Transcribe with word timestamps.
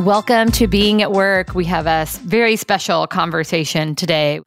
Welcome 0.00 0.50
to 0.52 0.66
Being 0.66 1.02
at 1.02 1.12
Work. 1.12 1.54
We 1.54 1.64
have 1.66 1.86
a 1.86 2.06
very 2.22 2.56
special 2.56 3.06
conversation 3.06 3.94
today. 3.94 4.40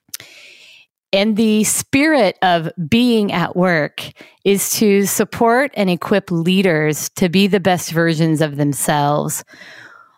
And 1.13 1.37
the 1.37 1.63
spirit 1.63 2.37
of 2.41 2.69
being 2.89 3.31
at 3.31 3.55
work 3.55 4.11
is 4.43 4.71
to 4.73 5.05
support 5.05 5.71
and 5.75 5.89
equip 5.89 6.29
leaders 6.31 7.07
to 7.15 7.29
be 7.29 7.47
the 7.47 7.61
best 7.61 7.91
versions 7.91 8.41
of 8.41 8.57
themselves. 8.57 9.45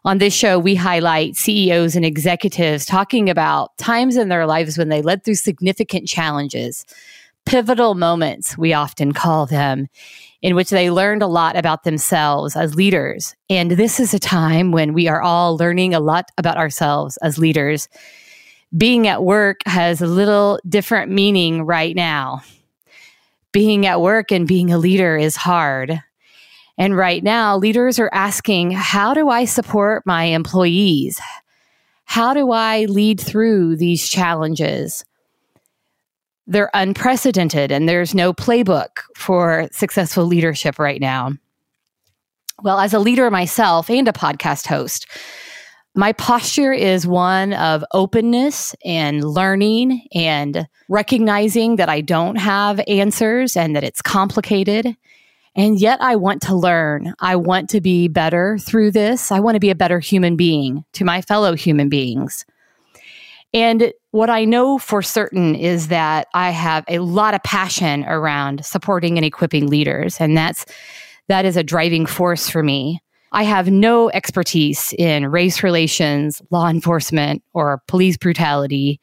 On 0.04 0.18
this 0.18 0.34
show, 0.34 0.57
we 0.57 0.73
highlight 0.73 1.36
CEOs 1.36 1.96
and 1.96 2.04
executives 2.04 2.84
talking 2.84 3.30
about 3.30 3.77
times 3.77 4.18
in 4.18 4.30
their 4.30 4.48
lives 4.48 4.80
when 4.80 4.89
they 4.89 5.04
led 5.04 5.23
through 5.23 5.36
significant 5.36 6.07
challenges, 6.07 6.86
pivotal 7.46 7.93
moments, 7.93 8.57
we 8.57 8.73
often 8.73 9.11
call 9.11 9.46
them, 9.46 9.89
in 10.42 10.56
which 10.56 10.70
they 10.70 10.90
learned 10.90 11.21
a 11.21 11.28
lot 11.28 11.58
about 11.58 11.84
themselves 11.84 12.56
as 12.56 12.76
leaders. 12.76 13.36
And 13.50 13.71
this 13.71 14.00
is 14.00 14.14
a 14.14 14.20
time 14.20 14.71
when 14.71 14.93
we 14.93 15.07
are 15.07 15.21
all 15.21 15.57
learning 15.57 15.93
a 15.93 16.00
lot 16.00 16.32
about 16.38 16.57
ourselves 16.57 17.18
as 17.18 17.38
leaders. 17.38 17.89
Being 18.75 19.07
at 19.07 19.24
work 19.24 19.61
has 19.66 20.02
a 20.02 20.07
little 20.07 20.60
different 20.68 21.11
meaning 21.11 21.64
right 21.64 21.96
now. 21.96 22.44
Being 23.52 23.86
at 23.86 24.00
work 24.00 24.32
and 24.32 24.47
being 24.47 24.71
a 24.71 24.78
leader 24.78 25.18
is 25.18 25.36
hard. 25.36 26.02
And 26.78 26.96
right 26.96 27.21
now, 27.21 27.58
leaders 27.58 28.00
are 28.00 28.11
asking, 28.14 28.71
how 28.71 29.14
do 29.14 29.28
I 29.28 29.44
support 29.44 30.06
my 30.06 30.25
employees? 30.25 31.19
How 32.06 32.33
do 32.33 32.52
I 32.52 32.86
lead 32.86 33.19
through 33.19 33.75
these 33.75 34.08
challenges? 34.08 35.03
They're 36.50 36.72
unprecedented 36.73 37.72
and 37.72 37.88
there's 37.88 38.16
no 38.16 38.34
playbook 38.34 38.89
for 39.16 39.70
successful 39.72 40.26
leadership 40.26 40.80
right 40.80 41.00
now. 41.00 41.31
Well, 42.64 42.80
as 42.80 42.94
a 42.94 43.00
leader 43.00 43.30
myself 43.30 43.89
and 43.89 44.08
a 44.08 44.12
podcast 44.12 44.66
host, 44.66 45.06
my 45.95 46.12
posture 46.14 46.73
is 46.73 47.06
one 47.06 47.53
of 47.53 47.86
openness 47.94 48.75
and 48.83 49.23
learning 49.23 50.08
and 50.14 50.67
recognizing 50.89 51.75
that 51.78 51.88
I 51.88 52.02
don't 52.02 52.36
have 52.38 52.81
answers 52.88 53.56
and 53.56 53.75
that 53.75 53.84
it's 53.84 54.02
complicated. 54.02 54.95
And 55.56 55.80
yet 55.80 56.02
I 56.02 56.16
want 56.16 56.41
to 56.44 56.56
learn. 56.56 57.13
I 57.19 57.36
want 57.36 57.69
to 57.72 57.81
be 57.81 58.08
better 58.08 58.58
through 58.58 58.91
this. 58.91 59.31
I 59.31 59.39
want 59.39 59.56
to 59.56 59.59
be 59.59 59.69
a 59.69 59.75
better 59.75 60.00
human 60.00 60.36
being 60.36 60.84
to 60.94 61.06
my 61.06 61.22
fellow 61.22 61.56
human 61.56 61.89
beings. 61.89 62.45
And 63.53 63.94
what 64.11 64.30
I 64.30 64.45
know 64.45 64.78
for 64.78 65.02
certain 65.02 65.55
is 65.55 65.88
that 65.88 66.28
I 66.33 66.52
have 66.52 66.86
a 66.88 67.00
lot 67.00 67.33
of 67.33 67.44
passion 67.44 68.03
around 68.06 68.66
supporting 68.66 69.17
and 69.17 69.25
equipping 69.25 69.67
leaders. 69.67 70.19
And 70.19 70.38
that's, 70.38 70.66
that 71.28 71.45
is 71.45 71.58
a 71.58 71.64
driving 71.64 72.06
force 72.06 72.50
for 72.50 72.64
me. 72.64 73.02
I 73.31 73.44
have 73.44 73.69
no 73.69 74.09
expertise 74.09 74.94
in 74.97 75.28
race 75.28 75.61
relations, 75.61 76.41
law 76.50 76.67
enforcement, 76.67 77.44
or 77.53 77.83
police 77.88 78.17
brutality. 78.17 79.00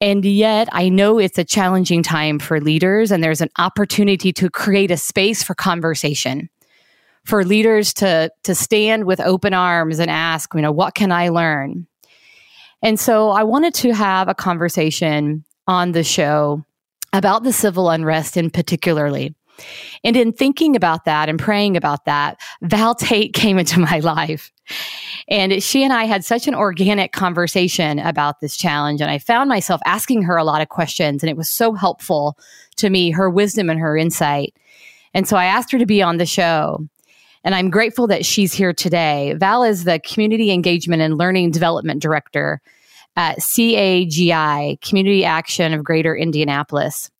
And 0.00 0.24
yet, 0.24 0.68
I 0.70 0.88
know 0.88 1.18
it's 1.18 1.38
a 1.38 1.44
challenging 1.44 2.04
time 2.04 2.38
for 2.38 2.60
leaders, 2.60 3.10
and 3.10 3.22
there's 3.22 3.40
an 3.40 3.50
opportunity 3.58 4.32
to 4.34 4.48
create 4.48 4.92
a 4.92 4.96
space 4.96 5.42
for 5.42 5.56
conversation 5.56 6.48
for 7.24 7.44
leaders 7.44 7.92
to, 7.94 8.30
to 8.44 8.54
stand 8.54 9.04
with 9.04 9.20
open 9.20 9.52
arms 9.52 9.98
and 9.98 10.08
ask, 10.08 10.54
you 10.54 10.62
know, 10.62 10.70
what 10.70 10.94
can 10.94 11.10
I 11.10 11.28
learn? 11.28 11.87
And 12.82 12.98
so 12.98 13.30
I 13.30 13.42
wanted 13.42 13.74
to 13.74 13.92
have 13.92 14.28
a 14.28 14.34
conversation 14.34 15.44
on 15.66 15.92
the 15.92 16.04
show 16.04 16.64
about 17.12 17.42
the 17.42 17.52
civil 17.52 17.90
unrest 17.90 18.36
in 18.36 18.50
particularly. 18.50 19.34
And 20.04 20.16
in 20.16 20.32
thinking 20.32 20.76
about 20.76 21.04
that 21.04 21.28
and 21.28 21.38
praying 21.38 21.76
about 21.76 22.04
that, 22.04 22.40
Val 22.62 22.94
Tate 22.94 23.32
came 23.34 23.58
into 23.58 23.80
my 23.80 23.98
life. 24.00 24.52
And 25.28 25.62
she 25.62 25.82
and 25.82 25.92
I 25.92 26.04
had 26.04 26.24
such 26.24 26.46
an 26.46 26.54
organic 26.54 27.12
conversation 27.12 27.98
about 27.98 28.40
this 28.40 28.56
challenge. 28.56 29.00
And 29.00 29.10
I 29.10 29.18
found 29.18 29.48
myself 29.48 29.80
asking 29.84 30.22
her 30.22 30.36
a 30.36 30.44
lot 30.44 30.62
of 30.62 30.68
questions. 30.68 31.22
And 31.22 31.30
it 31.30 31.36
was 31.36 31.50
so 31.50 31.72
helpful 31.72 32.38
to 32.76 32.90
me, 32.90 33.10
her 33.10 33.28
wisdom 33.28 33.68
and 33.68 33.80
her 33.80 33.96
insight. 33.96 34.54
And 35.14 35.26
so 35.26 35.36
I 35.36 35.46
asked 35.46 35.72
her 35.72 35.78
to 35.78 35.86
be 35.86 36.02
on 36.02 36.18
the 36.18 36.26
show. 36.26 36.86
And 37.48 37.54
I'm 37.54 37.70
grateful 37.70 38.06
that 38.08 38.26
she's 38.26 38.52
here 38.52 38.74
today. 38.74 39.32
Val 39.38 39.62
is 39.62 39.84
the 39.84 39.98
Community 40.00 40.50
Engagement 40.50 41.00
and 41.00 41.16
Learning 41.16 41.50
Development 41.50 42.02
Director 42.02 42.60
at 43.16 43.38
CAGI, 43.38 44.78
Community 44.82 45.24
Action 45.24 45.72
of 45.72 45.82
Greater 45.82 46.14
Indianapolis. 46.14 47.10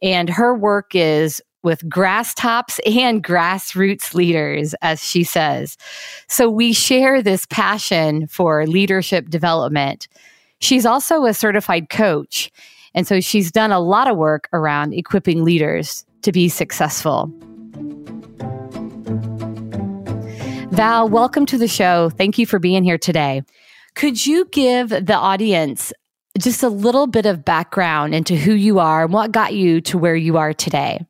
And 0.00 0.30
her 0.30 0.54
work 0.54 0.94
is 0.94 1.42
with 1.64 1.88
grass 1.88 2.32
tops 2.32 2.78
and 2.86 3.24
grassroots 3.24 4.14
leaders, 4.14 4.72
as 4.82 5.04
she 5.04 5.24
says. 5.24 5.76
So 6.28 6.48
we 6.48 6.72
share 6.72 7.20
this 7.20 7.44
passion 7.46 8.28
for 8.28 8.68
leadership 8.68 9.30
development. 9.30 10.06
She's 10.60 10.86
also 10.86 11.24
a 11.24 11.34
certified 11.34 11.90
coach. 11.90 12.52
And 12.94 13.04
so 13.04 13.20
she's 13.20 13.50
done 13.50 13.72
a 13.72 13.80
lot 13.80 14.06
of 14.06 14.16
work 14.16 14.48
around 14.52 14.94
equipping 14.94 15.42
leaders 15.42 16.04
to 16.22 16.30
be 16.30 16.48
successful. 16.48 17.32
Val, 20.70 21.08
welcome 21.08 21.46
to 21.46 21.56
the 21.56 21.68
show. 21.68 22.10
Thank 22.10 22.38
you 22.38 22.46
for 22.46 22.58
being 22.58 22.84
here 22.84 22.98
today. 22.98 23.42
Could 23.94 24.26
you 24.26 24.46
give 24.46 24.90
the 24.90 25.14
audience 25.14 25.92
just 26.38 26.62
a 26.62 26.68
little 26.68 27.06
bit 27.06 27.24
of 27.24 27.44
background 27.44 28.14
into 28.14 28.36
who 28.36 28.52
you 28.52 28.78
are 28.78 29.04
and 29.04 29.12
what 29.12 29.32
got 29.32 29.54
you 29.54 29.80
to 29.82 29.96
where 29.96 30.16
you 30.16 30.36
are 30.36 30.52
today? 30.52 31.06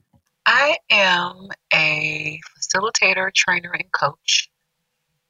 I 0.46 0.76
am 0.90 1.48
a 1.74 2.38
facilitator, 2.56 3.34
trainer, 3.34 3.72
and 3.72 3.90
coach. 3.90 4.48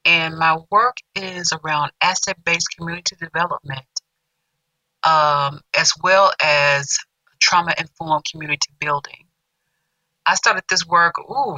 And 0.05 0.37
my 0.37 0.59
work 0.71 0.99
is 1.15 1.53
around 1.53 1.93
asset 2.01 2.37
based 2.45 2.69
community 2.77 3.17
development, 3.19 3.87
um, 5.03 5.61
as 5.77 5.93
well 6.03 6.33
as 6.43 6.99
trauma 7.41 7.75
informed 7.79 8.25
community 8.31 8.71
building. 8.79 9.25
I 10.27 10.35
started 10.35 10.65
this 10.69 10.87
work, 10.87 11.15
ooh, 11.19 11.57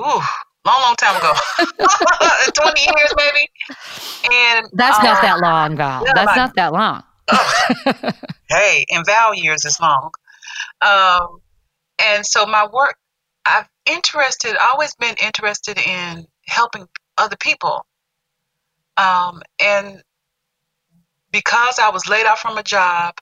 ooh, 0.00 0.22
long, 0.64 0.80
long 0.82 0.96
time 0.96 1.16
ago, 1.16 1.32
20 2.54 2.80
years 2.80 3.14
maybe. 3.16 3.50
And 4.32 4.66
that's 4.72 4.98
uh, 4.98 5.02
not 5.02 5.22
that 5.22 5.40
long, 5.40 5.76
Val. 5.76 6.04
That's 6.14 6.36
not 6.36 6.54
that 6.56 6.72
long. 6.72 7.02
oh, 7.30 7.72
hey, 8.48 8.84
in 8.88 9.04
Val 9.04 9.34
years 9.34 9.64
is 9.64 9.78
long. 9.80 10.10
Um, 10.80 11.40
and 11.98 12.24
so 12.24 12.46
my 12.46 12.66
work, 12.72 12.96
I've 13.46 13.68
interested, 13.86 14.56
always 14.60 14.94
been 14.96 15.14
interested 15.22 15.78
in 15.78 16.26
helping 16.46 16.86
other 17.16 17.36
people. 17.36 17.86
Um, 18.96 19.42
and 19.60 20.02
because 21.32 21.78
I 21.78 21.90
was 21.90 22.08
laid 22.08 22.26
off 22.26 22.40
from 22.40 22.58
a 22.58 22.62
job, 22.62 23.14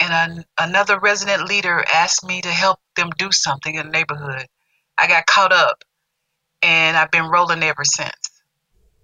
and 0.00 0.12
an, 0.12 0.44
another 0.58 0.98
resident 0.98 1.48
leader 1.48 1.84
asked 1.92 2.26
me 2.26 2.40
to 2.40 2.48
help 2.48 2.80
them 2.96 3.10
do 3.16 3.30
something 3.30 3.74
in 3.74 3.86
the 3.86 3.92
neighborhood, 3.92 4.46
I 4.98 5.06
got 5.06 5.26
caught 5.26 5.52
up 5.52 5.84
and 6.64 6.96
I've 6.96 7.10
been 7.10 7.26
rolling 7.26 7.62
ever 7.62 7.84
since. 7.84 8.42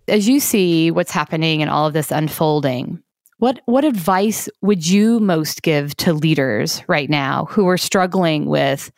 As 0.08 0.26
you 0.26 0.40
see 0.40 0.90
what's 0.90 1.12
happening 1.12 1.60
and 1.60 1.70
all 1.70 1.86
of 1.86 1.92
this 1.92 2.10
unfolding, 2.10 3.02
what 3.36 3.60
what 3.66 3.84
advice 3.84 4.48
would 4.62 4.86
you 4.86 5.20
most 5.20 5.62
give 5.62 5.96
to 5.98 6.12
leaders 6.12 6.82
right 6.88 7.08
now 7.08 7.46
who 7.50 7.68
are 7.68 7.78
struggling 7.78 8.46
with 8.46 8.90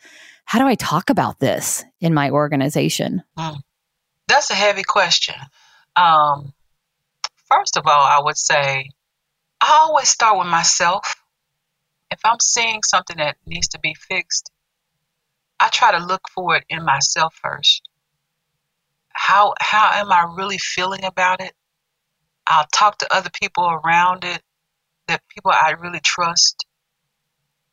how 0.45 0.59
do 0.59 0.65
I 0.65 0.75
talk 0.75 1.09
about 1.09 1.39
this 1.39 1.83
in 1.99 2.13
my 2.13 2.29
organization? 2.29 3.23
Mm, 3.37 3.59
that's 4.27 4.49
a 4.49 4.55
heavy 4.55 4.83
question. 4.83 5.35
Um, 5.95 6.53
first 7.49 7.77
of 7.77 7.85
all, 7.85 8.03
I 8.03 8.19
would 8.21 8.37
say 8.37 8.89
I 9.61 9.79
always 9.81 10.09
start 10.09 10.37
with 10.37 10.47
myself. 10.47 11.15
If 12.11 12.19
I'm 12.25 12.39
seeing 12.39 12.81
something 12.83 13.17
that 13.17 13.37
needs 13.45 13.69
to 13.69 13.79
be 13.79 13.93
fixed, 13.93 14.51
I 15.59 15.69
try 15.69 15.97
to 15.97 16.05
look 16.05 16.21
for 16.33 16.55
it 16.55 16.65
in 16.69 16.83
myself 16.83 17.33
first 17.41 17.89
how 19.23 19.53
how 19.61 19.89
am 19.93 20.11
I 20.11 20.25
really 20.35 20.57
feeling 20.57 21.05
about 21.05 21.39
it? 21.39 21.53
I'll 22.45 22.67
talk 22.73 22.97
to 22.97 23.15
other 23.15 23.29
people 23.29 23.63
around 23.63 24.25
it, 24.25 24.41
that 25.07 25.21
people 25.29 25.49
I 25.49 25.75
really 25.79 26.01
trust. 26.01 26.65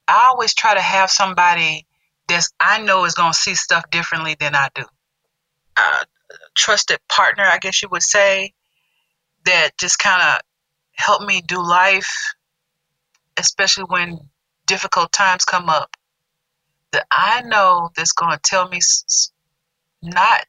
I 0.07 0.29
always 0.29 0.55
try 0.55 0.75
to 0.75 0.81
have 0.81 1.11
somebody 1.11 1.89
that 2.29 2.47
I 2.61 2.81
know 2.81 3.05
is 3.05 3.15
going 3.15 3.33
to 3.33 3.39
see 3.39 3.57
stuff 3.57 3.83
differently 3.91 4.37
than 4.39 4.55
I 4.55 4.69
do. 4.77 4.85
A 5.77 6.07
trusted 6.55 7.01
partner, 7.09 7.43
I 7.45 7.59
guess 7.59 7.83
you 7.83 7.89
would 7.91 8.05
say, 8.05 8.55
that 9.45 9.71
just 9.77 9.99
kind 9.99 10.23
of 10.23 10.41
help 10.93 11.21
me 11.27 11.43
do 11.43 11.61
life, 11.61 12.33
especially 13.37 13.87
when 13.89 14.21
difficult 14.67 15.11
times 15.11 15.45
come 15.45 15.69
up. 15.69 15.97
That 16.93 17.07
I 17.11 17.43
know 17.43 17.91
that's 17.97 18.13
going 18.13 18.31
to 18.31 18.41
tell 18.41 18.69
me 18.69 18.79
not 20.01 20.47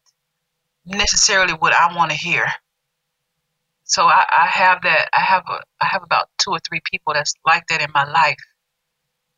necessarily 0.92 1.54
what 1.54 1.74
I 1.74 1.96
want 1.96 2.12
to 2.12 2.18
hear. 2.18 2.48
So 3.84 4.06
I, 4.06 4.26
I 4.32 4.48
have 4.48 4.82
that. 4.84 5.10
I 5.14 5.20
have 5.22 5.44
a. 5.50 5.62
I 5.82 5.88
have 5.88 6.04
about 6.04 6.30
two 6.38 6.52
or 6.52 6.60
three 6.68 6.82
people 6.92 7.14
that's 7.14 7.34
like 7.46 7.68
that 7.68 7.82
in 7.82 7.92
my 7.94 8.10
life. 8.10 8.38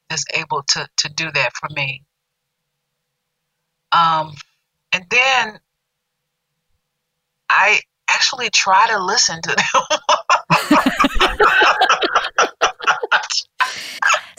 That's 0.09 0.25
able 0.33 0.63
to 0.69 0.87
to 0.97 1.09
do 1.09 1.31
that 1.31 1.51
for 1.55 1.69
me. 1.75 2.03
Um, 3.91 4.33
and 4.93 5.05
then 5.09 5.59
I 7.49 7.79
actually 8.09 8.49
try 8.51 8.87
to 8.89 9.03
listen 9.03 9.41
to 9.43 9.55
them. 9.55 9.99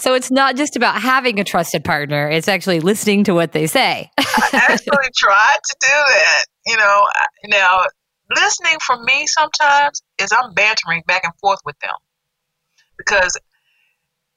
so 0.04 0.12
it's 0.12 0.30
not 0.30 0.54
just 0.54 0.76
about 0.76 1.00
having 1.00 1.40
a 1.40 1.44
trusted 1.44 1.82
partner, 1.82 2.28
it's 2.28 2.46
actually 2.46 2.80
listening 2.80 3.24
to 3.24 3.32
what 3.32 3.52
they 3.52 3.66
say. 3.66 4.10
I 4.18 4.48
actually 4.52 5.08
tried 5.16 5.58
to 5.64 5.76
do 5.80 5.88
that. 5.88 6.44
You 6.66 6.76
know, 6.76 7.06
now 7.46 7.84
listening 8.30 8.76
for 8.82 9.02
me 9.02 9.26
sometimes 9.26 10.02
is 10.20 10.28
I'm 10.30 10.52
bantering 10.52 11.04
back 11.06 11.22
and 11.24 11.32
forth 11.40 11.60
with 11.64 11.78
them 11.78 11.94
because 12.98 13.40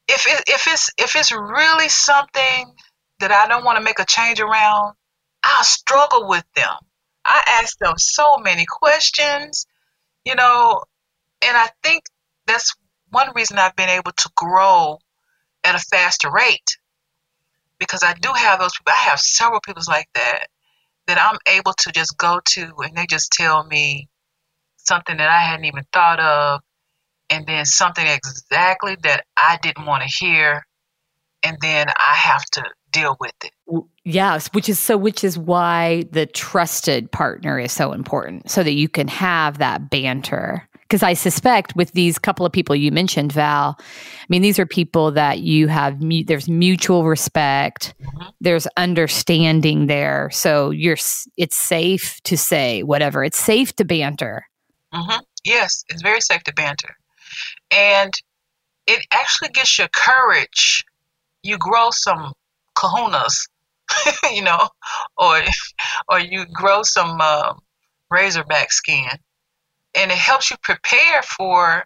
if 0.08 0.26
it, 0.26 0.44
if 0.48 0.68
it's 0.68 0.90
if 0.98 1.18
it's 1.18 1.34
really 1.34 1.90
something 1.90 2.72
that 3.20 3.34
I 3.34 3.50
don't 3.50 3.66
want 3.66 3.78
to 3.78 3.84
make 3.84 4.00
a 4.00 4.06
change 4.06 4.40
around, 4.40 4.94
I'll 5.44 5.66
struggle 5.66 6.30
with 6.30 6.46
them. 6.56 6.76
I 7.26 7.44
ask 7.62 7.78
them 7.78 7.96
so 7.98 8.38
many 8.38 8.66
questions, 8.66 9.68
you 10.24 10.36
know, 10.36 10.82
and 11.42 11.58
I 11.58 11.68
think 11.84 12.06
that's 12.46 12.74
one 13.10 13.32
reason 13.36 13.58
I've 13.58 13.76
been 13.76 13.90
able 13.90 14.14
to 14.14 14.30
grow 14.34 15.00
at 15.68 15.76
a 15.76 15.80
faster 15.80 16.32
rate 16.32 16.78
because 17.78 18.04
I 18.04 18.14
do 18.14 18.32
have 18.34 18.60
those 18.60 18.72
people. 18.78 18.94
I 18.94 19.10
have 19.10 19.20
several 19.20 19.60
people 19.60 19.84
like 19.88 20.10
that 20.16 20.48
that 21.08 21.20
I'm 21.22 21.38
able 21.54 21.74
to 21.74 21.92
just 21.92 22.18
go 22.18 22.40
to 22.54 22.74
and 22.80 22.96
they 22.96 23.06
just 23.06 23.32
tell 23.32 23.64
me 23.66 24.10
something 24.78 25.18
that 25.18 25.30
I 25.30 25.40
hadn't 25.40 25.66
even 25.66 25.84
thought 25.94 26.20
of 26.20 26.62
and 27.30 27.46
then 27.46 27.66
something 27.66 28.06
exactly 28.06 28.98
that 29.04 29.26
I 29.36 29.58
didn't 29.62 29.86
want 29.86 30.04
to 30.04 30.26
hear 30.26 30.66
and 31.44 31.58
then 31.62 31.88
I 31.98 32.16
have 32.16 32.44
to 32.54 32.64
deal 32.92 33.16
with 33.20 33.34
it. 33.44 33.52
Yes, 34.04 34.48
which 34.54 34.70
is 34.70 34.80
so 34.80 34.98
which 34.98 35.24
is 35.24 35.38
why 35.38 36.06
the 36.12 36.26
trusted 36.26 37.12
partner 37.12 37.60
is 37.60 37.72
so 37.72 37.92
important 37.92 38.50
so 38.50 38.64
that 38.64 38.74
you 38.74 38.90
can 38.90 39.08
have 39.08 39.58
that 39.58 39.90
banter. 39.90 40.68
Because 40.88 41.04
I 41.04 41.14
suspect 41.14 41.76
with 41.76 41.92
these 41.92 42.18
couple 42.18 42.46
of 42.46 42.52
people 42.52 42.76
you 42.76 42.92
mentioned, 42.92 43.34
Val, 43.34 43.76
I 43.80 44.26
mean, 44.30 44.42
these 44.42 44.58
are 44.58 44.66
people 44.66 45.12
that 45.12 45.40
you 45.40 45.68
have, 45.68 45.98
there's 46.00 46.48
mutual 46.48 47.06
respect, 47.06 47.94
mm-hmm. 48.02 48.30
there's 48.40 48.68
understanding 48.78 49.88
there. 49.88 50.30
So 50.32 50.70
you're, 50.70 50.98
it's 51.36 51.58
safe 51.58 52.22
to 52.24 52.38
say 52.38 52.84
whatever, 52.84 53.24
it's 53.24 53.38
safe 53.38 53.76
to 53.76 53.86
banter. 53.86 54.46
Mm-hmm. 54.94 55.20
Yes, 55.44 55.84
it's 55.90 56.02
very 56.02 56.22
safe 56.22 56.44
to 56.44 56.54
banter. 56.54 56.96
And 57.72 58.14
it 58.88 59.06
actually 59.12 59.50
gets 59.50 59.78
you 59.78 59.88
courage. 59.94 60.86
You 61.44 61.58
grow 61.58 61.90
some 61.92 62.34
kahunas, 62.78 63.48
you 64.34 64.42
know, 64.42 64.68
or 65.18 65.42
or 66.10 66.20
you 66.20 66.46
grow 66.46 66.84
some 66.84 67.20
uh, 67.22 67.54
razorback 68.10 68.72
skin, 68.72 69.08
and 69.98 70.12
it 70.12 70.18
helps 70.18 70.52
you 70.52 70.58
prepare 70.62 71.22
for 71.24 71.86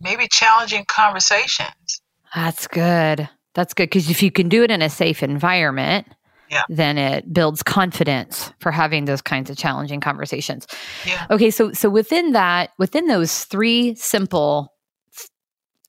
maybe 0.00 0.28
challenging 0.28 0.84
conversations. 0.86 2.02
That's 2.34 2.66
good. 2.66 3.28
That's 3.54 3.72
good 3.72 3.84
because 3.84 4.10
if 4.10 4.22
you 4.22 4.30
can 4.30 4.48
do 4.48 4.62
it 4.62 4.70
in 4.70 4.82
a 4.82 4.90
safe 4.90 5.22
environment, 5.22 6.06
yeah. 6.50 6.62
then 6.68 6.98
it 6.98 7.32
builds 7.32 7.62
confidence 7.62 8.52
for 8.60 8.70
having 8.70 9.06
those 9.06 9.22
kinds 9.22 9.48
of 9.48 9.56
challenging 9.56 10.00
conversations. 10.00 10.66
Yeah. 11.06 11.26
Okay, 11.30 11.50
so 11.50 11.72
so 11.72 11.88
within 11.88 12.32
that, 12.32 12.70
within 12.78 13.06
those 13.06 13.44
three 13.44 13.94
simple 13.94 14.72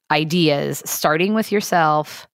ideas, 0.10 0.82
starting 0.86 1.34
with 1.34 1.52
yourself, 1.52 2.28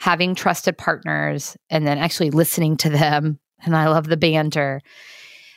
having 0.00 0.34
trusted 0.34 0.76
partners, 0.76 1.56
and 1.70 1.86
then 1.86 1.98
actually 1.98 2.30
listening 2.30 2.76
to 2.78 2.90
them. 2.90 3.38
And 3.64 3.76
I 3.76 3.88
love 3.88 4.08
the 4.08 4.16
banter. 4.16 4.80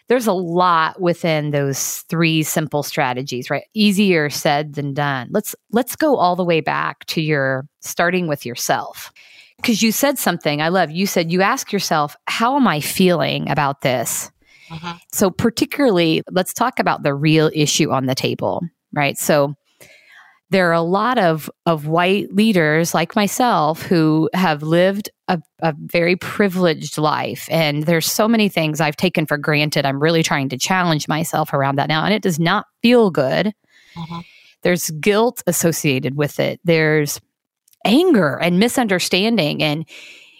There's 0.07 0.27
a 0.27 0.33
lot 0.33 1.01
within 1.01 1.51
those 1.51 2.01
three 2.09 2.43
simple 2.43 2.83
strategies, 2.83 3.49
right? 3.49 3.63
Easier 3.73 4.29
said 4.29 4.73
than 4.73 4.93
done. 4.93 5.29
Let's 5.31 5.55
let's 5.71 5.95
go 5.95 6.15
all 6.15 6.35
the 6.35 6.43
way 6.43 6.61
back 6.61 7.05
to 7.07 7.21
your 7.21 7.67
starting 7.79 8.27
with 8.27 8.45
yourself. 8.45 9.11
Cuz 9.63 9.81
you 9.81 9.91
said 9.91 10.19
something 10.19 10.61
I 10.61 10.69
love. 10.69 10.91
You 10.91 11.07
said 11.07 11.31
you 11.31 11.41
ask 11.41 11.71
yourself, 11.71 12.15
how 12.27 12.55
am 12.55 12.67
I 12.67 12.79
feeling 12.81 13.49
about 13.49 13.81
this? 13.81 14.31
Mm-hmm. 14.69 14.97
So 15.11 15.31
particularly, 15.31 16.21
let's 16.31 16.53
talk 16.53 16.79
about 16.79 17.03
the 17.03 17.13
real 17.13 17.49
issue 17.53 17.91
on 17.91 18.05
the 18.05 18.15
table, 18.15 18.61
right? 18.93 19.17
So 19.17 19.55
there 20.51 20.69
are 20.69 20.73
a 20.73 20.81
lot 20.81 21.17
of, 21.17 21.49
of 21.65 21.87
white 21.87 22.33
leaders 22.33 22.93
like 22.93 23.15
myself 23.15 23.81
who 23.81 24.29
have 24.33 24.61
lived 24.61 25.09
a, 25.27 25.41
a, 25.59 25.73
very 25.77 26.15
privileged 26.15 26.97
life. 26.97 27.47
And 27.49 27.83
there's 27.83 28.05
so 28.05 28.27
many 28.27 28.47
things 28.47 28.79
I've 28.79 28.95
taken 28.95 29.25
for 29.25 29.37
granted. 29.37 29.85
I'm 29.85 30.01
really 30.01 30.21
trying 30.21 30.49
to 30.49 30.57
challenge 30.57 31.07
myself 31.07 31.51
around 31.51 31.77
that 31.77 31.89
now. 31.89 32.05
And 32.05 32.13
it 32.13 32.21
does 32.21 32.39
not 32.39 32.67
feel 32.83 33.09
good. 33.09 33.53
Mm-hmm. 33.95 34.19
There's 34.61 34.91
guilt 34.91 35.41
associated 35.47 36.15
with 36.15 36.39
it. 36.39 36.59
There's 36.63 37.19
anger 37.85 38.37
and 38.37 38.59
misunderstanding 38.59 39.63
and 39.63 39.85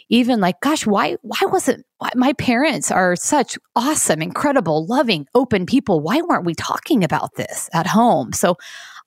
even 0.10 0.40
like 0.40 0.60
gosh 0.62 0.86
why 0.86 1.16
why 1.22 1.40
wasn't 1.44 1.86
why, 1.98 2.10
my 2.16 2.34
parents 2.34 2.92
are 2.92 3.16
such 3.16 3.58
awesome 3.75 4.22
incredible 4.22 4.86
loving 4.88 5.28
open 5.36 5.66
people 5.66 6.00
why 6.00 6.22
weren't 6.22 6.46
we 6.46 6.56
talking 6.56 7.04
about 7.04 7.36
this 7.36 7.69
at 7.74 7.88
home 7.88 8.34
so 8.34 8.56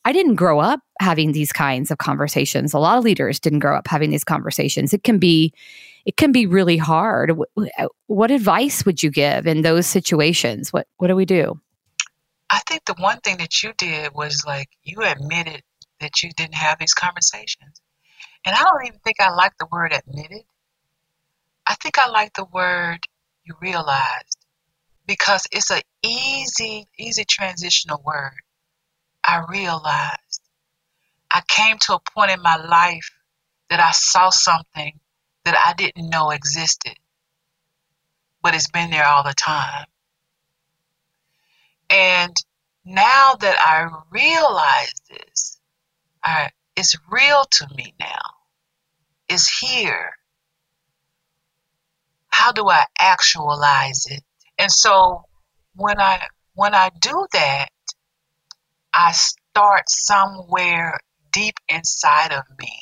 I 0.08 0.12
didn't 0.12 0.36
grow 0.36 0.58
up 0.58 0.80
having 1.00 1.32
these 1.32 1.52
kinds 1.52 1.90
of 1.90 1.98
conversations. 1.98 2.72
A 2.72 2.78
lot 2.78 2.96
of 2.96 3.04
leaders 3.04 3.38
didn't 3.38 3.58
grow 3.58 3.76
up 3.76 3.86
having 3.86 4.08
these 4.08 4.24
conversations. 4.24 4.94
It 4.94 5.04
can 5.04 5.18
be 5.18 5.52
it 6.06 6.16
can 6.16 6.32
be 6.32 6.46
really 6.46 6.78
hard. 6.78 7.38
Uh, 7.58 7.88
what 8.06 8.30
advice 8.30 8.86
would 8.86 9.02
you 9.02 9.10
give 9.10 9.46
in 9.46 9.60
those 9.60 9.86
situations? 9.86 10.72
What 10.72 10.86
what 10.96 11.08
do 11.08 11.14
we 11.14 11.26
do? 11.26 11.60
I 12.48 12.60
think 12.66 12.86
the 12.86 12.94
one 12.94 13.20
thing 13.20 13.36
that 13.36 13.62
you 13.62 13.74
did 13.76 14.14
was 14.14 14.44
like 14.46 14.70
you 14.82 15.02
admitted 15.02 15.62
that 16.00 16.22
you 16.22 16.30
didn't 16.34 16.54
have 16.54 16.78
these 16.78 16.94
conversations. 16.94 17.82
And 18.46 18.56
I 18.56 18.62
don't 18.62 18.86
even 18.86 19.00
think 19.00 19.20
I 19.20 19.30
like 19.34 19.58
the 19.58 19.68
word 19.70 19.92
admitted. 19.92 20.44
I 21.66 21.74
think 21.74 21.98
I 21.98 22.08
like 22.08 22.32
the 22.32 22.46
word 22.50 23.00
you 23.44 23.56
realized 23.60 24.38
because 25.06 25.46
it's 25.52 25.70
an 25.70 25.82
easy, 26.02 26.86
easy 26.98 27.26
transitional 27.26 28.00
word. 28.02 28.40
I 29.28 29.44
realized 29.46 30.40
I 31.30 31.42
came 31.46 31.76
to 31.82 31.94
a 31.96 32.00
point 32.14 32.30
in 32.30 32.40
my 32.40 32.56
life 32.56 33.10
that 33.68 33.78
I 33.78 33.90
saw 33.90 34.30
something 34.30 34.98
that 35.44 35.54
I 35.66 35.74
didn't 35.74 36.08
know 36.08 36.30
existed, 36.30 36.94
but 38.42 38.54
it's 38.54 38.70
been 38.70 38.90
there 38.90 39.04
all 39.06 39.22
the 39.22 39.34
time. 39.34 39.84
And 41.90 42.34
now 42.86 43.34
that 43.34 43.56
I 43.60 43.88
realize 44.10 44.94
this, 45.10 45.60
I, 46.24 46.48
it's 46.74 46.96
real 47.10 47.44
to 47.44 47.66
me 47.76 47.92
now. 48.00 48.22
It's 49.28 49.58
here. 49.58 50.12
How 52.28 52.52
do 52.52 52.70
I 52.70 52.86
actualize 52.98 54.06
it? 54.06 54.22
And 54.58 54.72
so 54.72 55.24
when 55.76 56.00
I 56.00 56.26
when 56.54 56.74
I 56.74 56.90
do 57.00 57.26
that, 57.32 57.68
I 58.92 59.12
start 59.12 59.88
somewhere 59.88 60.98
deep 61.32 61.56
inside 61.68 62.32
of 62.32 62.44
me. 62.58 62.72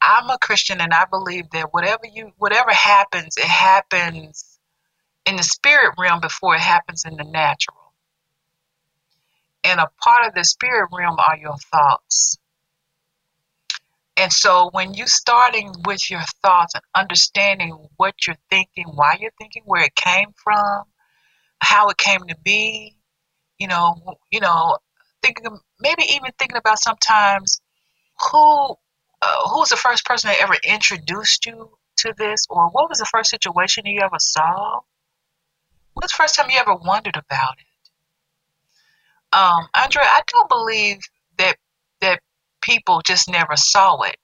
I'm 0.00 0.30
a 0.30 0.38
Christian 0.38 0.80
and 0.80 0.92
I 0.92 1.04
believe 1.04 1.50
that 1.52 1.72
whatever 1.72 2.06
you 2.12 2.32
whatever 2.38 2.72
happens, 2.72 3.36
it 3.36 3.44
happens 3.44 4.58
in 5.26 5.36
the 5.36 5.42
spirit 5.42 5.94
realm 5.98 6.20
before 6.20 6.54
it 6.54 6.60
happens 6.60 7.04
in 7.04 7.16
the 7.16 7.24
natural. 7.24 7.76
And 9.64 9.80
a 9.80 9.90
part 10.02 10.26
of 10.26 10.34
the 10.34 10.44
spirit 10.44 10.88
realm 10.92 11.16
are 11.18 11.36
your 11.36 11.56
thoughts. 11.56 12.38
And 14.16 14.32
so 14.32 14.70
when 14.72 14.94
you 14.94 15.06
starting 15.06 15.72
with 15.86 16.10
your 16.10 16.22
thoughts 16.42 16.74
and 16.74 16.82
understanding 16.94 17.88
what 17.96 18.26
you're 18.26 18.36
thinking, 18.50 18.86
why 18.94 19.16
you're 19.20 19.30
thinking, 19.38 19.62
where 19.64 19.84
it 19.84 19.94
came 19.94 20.32
from, 20.42 20.84
how 21.60 21.88
it 21.88 21.96
came 21.96 22.20
to 22.28 22.36
be, 22.42 22.97
you 23.58 23.68
know, 23.68 23.96
you 24.30 24.40
know, 24.40 24.78
thinking 25.22 25.58
maybe 25.80 26.04
even 26.10 26.30
thinking 26.38 26.56
about 26.56 26.78
sometimes 26.78 27.60
who 28.30 28.76
uh, 29.20 29.48
who 29.48 29.58
was 29.58 29.68
the 29.70 29.76
first 29.76 30.04
person 30.04 30.28
that 30.28 30.40
ever 30.40 30.56
introduced 30.64 31.46
you 31.46 31.70
to 31.98 32.14
this, 32.16 32.46
or 32.48 32.68
what 32.68 32.88
was 32.88 32.98
the 32.98 33.06
first 33.06 33.30
situation 33.30 33.84
you 33.86 34.00
ever 34.00 34.18
saw? 34.18 34.80
What's 35.94 36.12
the 36.12 36.22
first 36.22 36.36
time 36.36 36.50
you 36.50 36.58
ever 36.58 36.74
wondered 36.74 37.16
about 37.16 37.54
it? 37.58 37.66
Um, 39.36 39.68
Andrea, 39.74 40.06
I 40.06 40.22
don't 40.26 40.48
believe 40.48 41.00
that 41.38 41.56
that 42.00 42.20
people 42.62 43.02
just 43.04 43.28
never 43.28 43.56
saw 43.56 44.00
it. 44.02 44.16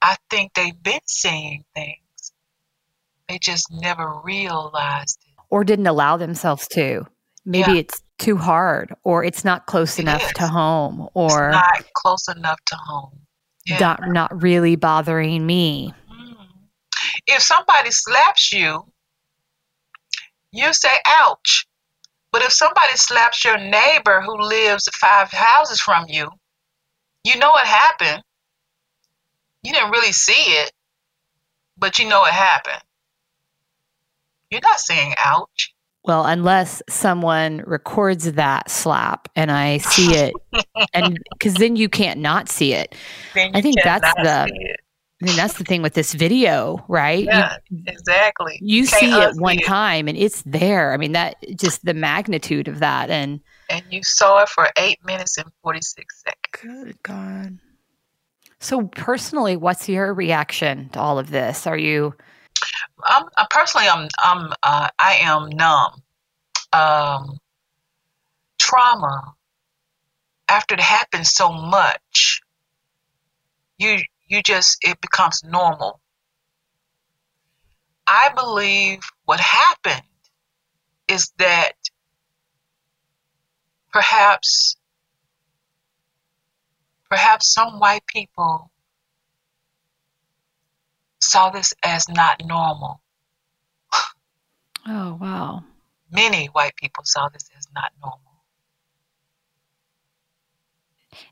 I 0.00 0.16
think 0.30 0.54
they've 0.54 0.82
been 0.82 1.00
seeing 1.06 1.64
things. 1.74 2.32
They 3.28 3.38
just 3.38 3.70
never 3.70 4.14
realized 4.24 5.20
it. 5.26 5.34
Or 5.50 5.64
didn't 5.64 5.86
allow 5.86 6.16
themselves 6.16 6.66
to. 6.68 7.06
Maybe 7.44 7.72
yeah. 7.72 7.78
it's 7.78 8.02
too 8.18 8.36
hard 8.36 8.94
or 9.04 9.24
it's 9.24 9.44
not 9.44 9.66
close 9.66 9.98
enough 9.98 10.32
to 10.34 10.48
home 10.48 11.08
or 11.14 11.48
it's 11.48 11.56
not 11.56 11.92
close 11.94 12.28
enough 12.28 12.58
to 12.66 12.76
home. 12.76 13.18
Yeah. 13.66 13.78
Not, 13.78 14.00
not 14.08 14.42
really 14.42 14.76
bothering 14.76 15.44
me. 15.46 15.92
Mm. 16.10 16.36
If 17.26 17.42
somebody 17.42 17.90
slaps 17.90 18.52
you, 18.52 18.84
you 20.52 20.72
say, 20.72 20.94
ouch. 21.06 21.66
But 22.32 22.42
if 22.42 22.52
somebody 22.52 22.96
slaps 22.96 23.44
your 23.44 23.58
neighbor 23.58 24.20
who 24.20 24.38
lives 24.40 24.88
five 24.94 25.30
houses 25.30 25.80
from 25.80 26.06
you, 26.08 26.28
you 27.24 27.36
know 27.38 27.52
it 27.56 27.66
happened. 27.66 28.22
You 29.62 29.72
didn't 29.72 29.90
really 29.90 30.12
see 30.12 30.32
it, 30.32 30.72
but 31.76 31.98
you 31.98 32.08
know 32.08 32.24
it 32.24 32.32
happened. 32.32 32.82
You're 34.50 34.60
not 34.62 34.80
saying 34.80 35.14
ouch. 35.18 35.74
Well, 36.08 36.24
unless 36.24 36.82
someone 36.88 37.62
records 37.66 38.32
that 38.32 38.70
slap 38.70 39.28
and 39.36 39.52
I 39.52 39.76
see 39.76 40.14
it, 40.14 40.32
and 40.94 41.18
because 41.32 41.52
then 41.54 41.76
you 41.76 41.90
can't 41.90 42.18
not 42.18 42.48
see 42.48 42.72
it. 42.72 42.94
I 43.36 43.60
think 43.60 43.76
that's 43.84 44.10
the. 44.14 44.50
I 45.20 45.24
mean, 45.26 45.36
that's 45.36 45.58
the 45.58 45.64
thing 45.64 45.82
with 45.82 45.94
this 45.94 46.14
video, 46.14 46.82
right? 46.88 47.24
Yeah, 47.24 47.56
you, 47.68 47.82
exactly. 47.88 48.58
You, 48.62 48.86
see 48.86 49.12
it 49.12 49.34
one 49.36 49.58
it. 49.58 49.66
time 49.66 50.06
and 50.06 50.16
it's 50.16 50.42
there. 50.46 50.92
I 50.92 50.96
mean, 50.96 51.10
that 51.10 51.36
just 51.56 51.84
the 51.84 51.92
magnitude 51.92 52.68
of 52.68 52.78
that. 52.78 53.10
And 53.10 53.40
and 53.68 53.84
you 53.90 54.00
saw 54.02 54.44
it 54.44 54.48
for 54.48 54.68
eight 54.78 55.04
minutes 55.04 55.36
and 55.36 55.50
46 55.62 56.22
seconds. 56.22 56.86
Good 56.86 57.02
God. 57.02 57.58
So, 58.60 58.86
personally, 58.86 59.56
what's 59.56 59.88
your 59.88 60.14
reaction 60.14 60.88
to 60.90 61.00
all 61.00 61.18
of 61.18 61.30
this? 61.30 61.66
Are 61.66 61.76
you. 61.76 62.14
I'm, 63.04 63.24
uh, 63.36 63.46
personally, 63.50 63.88
I'm, 63.88 64.08
I'm, 64.18 64.52
uh, 64.62 64.88
I 64.98 65.14
am 65.22 65.48
numb. 65.50 66.02
Um, 66.72 67.38
trauma, 68.58 69.34
after 70.48 70.74
it 70.74 70.80
happens 70.80 71.30
so 71.34 71.52
much, 71.52 72.40
you 73.78 73.98
you 74.26 74.42
just 74.42 74.78
it 74.82 75.00
becomes 75.00 75.42
normal. 75.44 76.00
I 78.06 78.30
believe 78.34 79.00
what 79.24 79.40
happened 79.40 80.02
is 81.08 81.32
that 81.38 81.72
perhaps 83.92 84.76
perhaps 87.08 87.52
some 87.52 87.78
white 87.78 88.06
people 88.06 88.70
saw 91.28 91.50
this 91.50 91.74
as 91.82 92.08
not 92.08 92.42
normal. 92.44 93.00
Oh, 94.86 95.18
wow. 95.20 95.64
Many 96.10 96.46
white 96.46 96.74
people 96.76 97.04
saw 97.04 97.28
this 97.28 97.50
as 97.56 97.66
not 97.74 97.92
normal. 98.00 98.20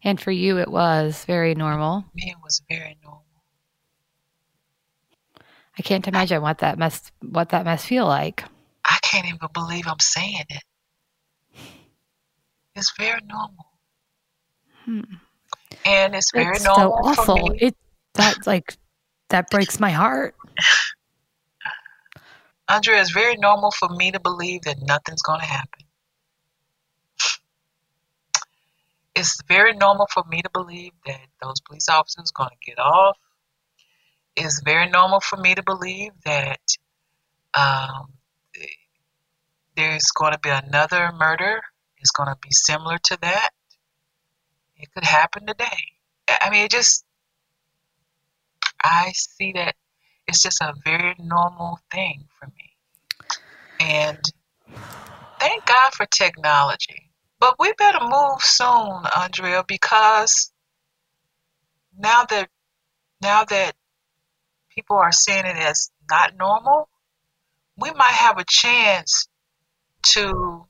And 0.03 0.21
for 0.21 0.31
you, 0.31 0.59
it 0.59 0.71
was 0.71 1.25
very 1.25 1.55
normal. 1.55 2.03
For 2.03 2.17
me, 2.17 2.31
it 2.33 2.43
was 2.43 2.61
very 2.69 2.99
normal. 3.03 3.23
I 5.79 5.83
can't 5.83 6.07
imagine 6.09 6.43
what 6.43 6.59
that 6.59 6.79
must 6.79 7.13
what 7.21 7.51
that 7.51 7.65
must 7.65 7.87
feel 7.87 8.07
like. 8.07 8.45
I 8.85 8.99
can't 9.03 9.27
even 9.27 9.39
believe 9.53 9.87
I'm 9.87 10.01
saying 10.01 10.45
it. 10.49 10.63
It's 12.75 12.93
very 12.99 13.21
normal. 13.27 13.67
Hmm. 14.85 15.01
And 15.85 16.15
it's 16.15 16.31
very 16.33 16.57
it's 16.57 16.65
normal. 16.65 17.15
So 17.15 17.23
awful. 17.23 17.53
It 17.59 17.77
that 18.15 18.47
like 18.47 18.77
that 19.29 19.51
breaks 19.51 19.81
my 19.81 19.91
heart. 19.91 20.35
Andrea, 22.69 23.01
it's 23.01 23.13
very 23.13 23.37
normal 23.37 23.71
for 23.71 23.89
me 23.89 24.11
to 24.11 24.21
believe 24.21 24.63
that 24.63 24.83
nothing's 24.83 25.23
going 25.23 25.41
to 25.41 25.47
happen. 25.47 25.81
It's 29.19 29.41
very 29.49 29.73
normal 29.73 30.07
for 30.13 30.25
me 30.29 30.43
to 30.43 30.51
believe 30.53 30.93
that 31.07 31.21
those 31.43 31.59
police 31.67 31.89
officers 31.89 32.31
are 32.37 32.45
going 32.45 32.51
to 32.51 32.71
get 32.71 32.79
off. 32.79 33.17
It's 34.37 34.61
very 34.63 34.91
normal 34.91 35.21
for 35.21 35.39
me 35.39 35.55
to 35.55 35.63
believe 35.63 36.13
that 36.27 36.61
um, 37.55 38.13
there's 39.75 40.11
going 40.15 40.33
to 40.33 40.39
be 40.39 40.51
another 40.51 41.13
murder. 41.19 41.63
It's 41.97 42.11
going 42.11 42.29
to 42.29 42.37
be 42.43 42.51
similar 42.51 42.99
to 43.05 43.19
that. 43.23 43.49
It 44.77 44.93
could 44.93 45.05
happen 45.05 45.47
today. 45.47 45.79
I 46.29 46.51
mean, 46.51 46.67
it 46.67 46.71
just, 46.71 47.06
I 48.83 49.13
see 49.13 49.53
that 49.53 49.75
it's 50.27 50.43
just 50.43 50.61
a 50.61 50.75
very 50.85 51.15
normal 51.19 51.79
thing 51.93 52.25
for 52.39 52.47
me. 52.47 52.77
And 53.81 54.19
thank 55.39 55.67
God 55.67 55.93
for 55.95 56.07
technology. 56.07 57.11
But 57.39 57.57
we 57.59 57.73
better 57.79 58.01
move 58.03 58.41
soon, 58.41 59.03
Andrea, 59.17 59.65
because 59.67 60.53
now 61.99 62.25
that 62.25 62.49
now 63.23 63.45
that 63.45 63.75
people 64.71 64.97
are 64.97 65.13
seeing 65.13 65.45
it 65.47 65.57
as 65.57 65.91
not 66.11 66.37
normal, 66.37 66.89
we 67.77 67.91
might 67.93 68.13
have 68.13 68.39
a 68.39 68.45
chance 68.47 69.29
to 70.03 70.67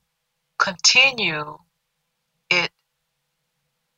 continue 0.57 1.57
it 2.49 2.71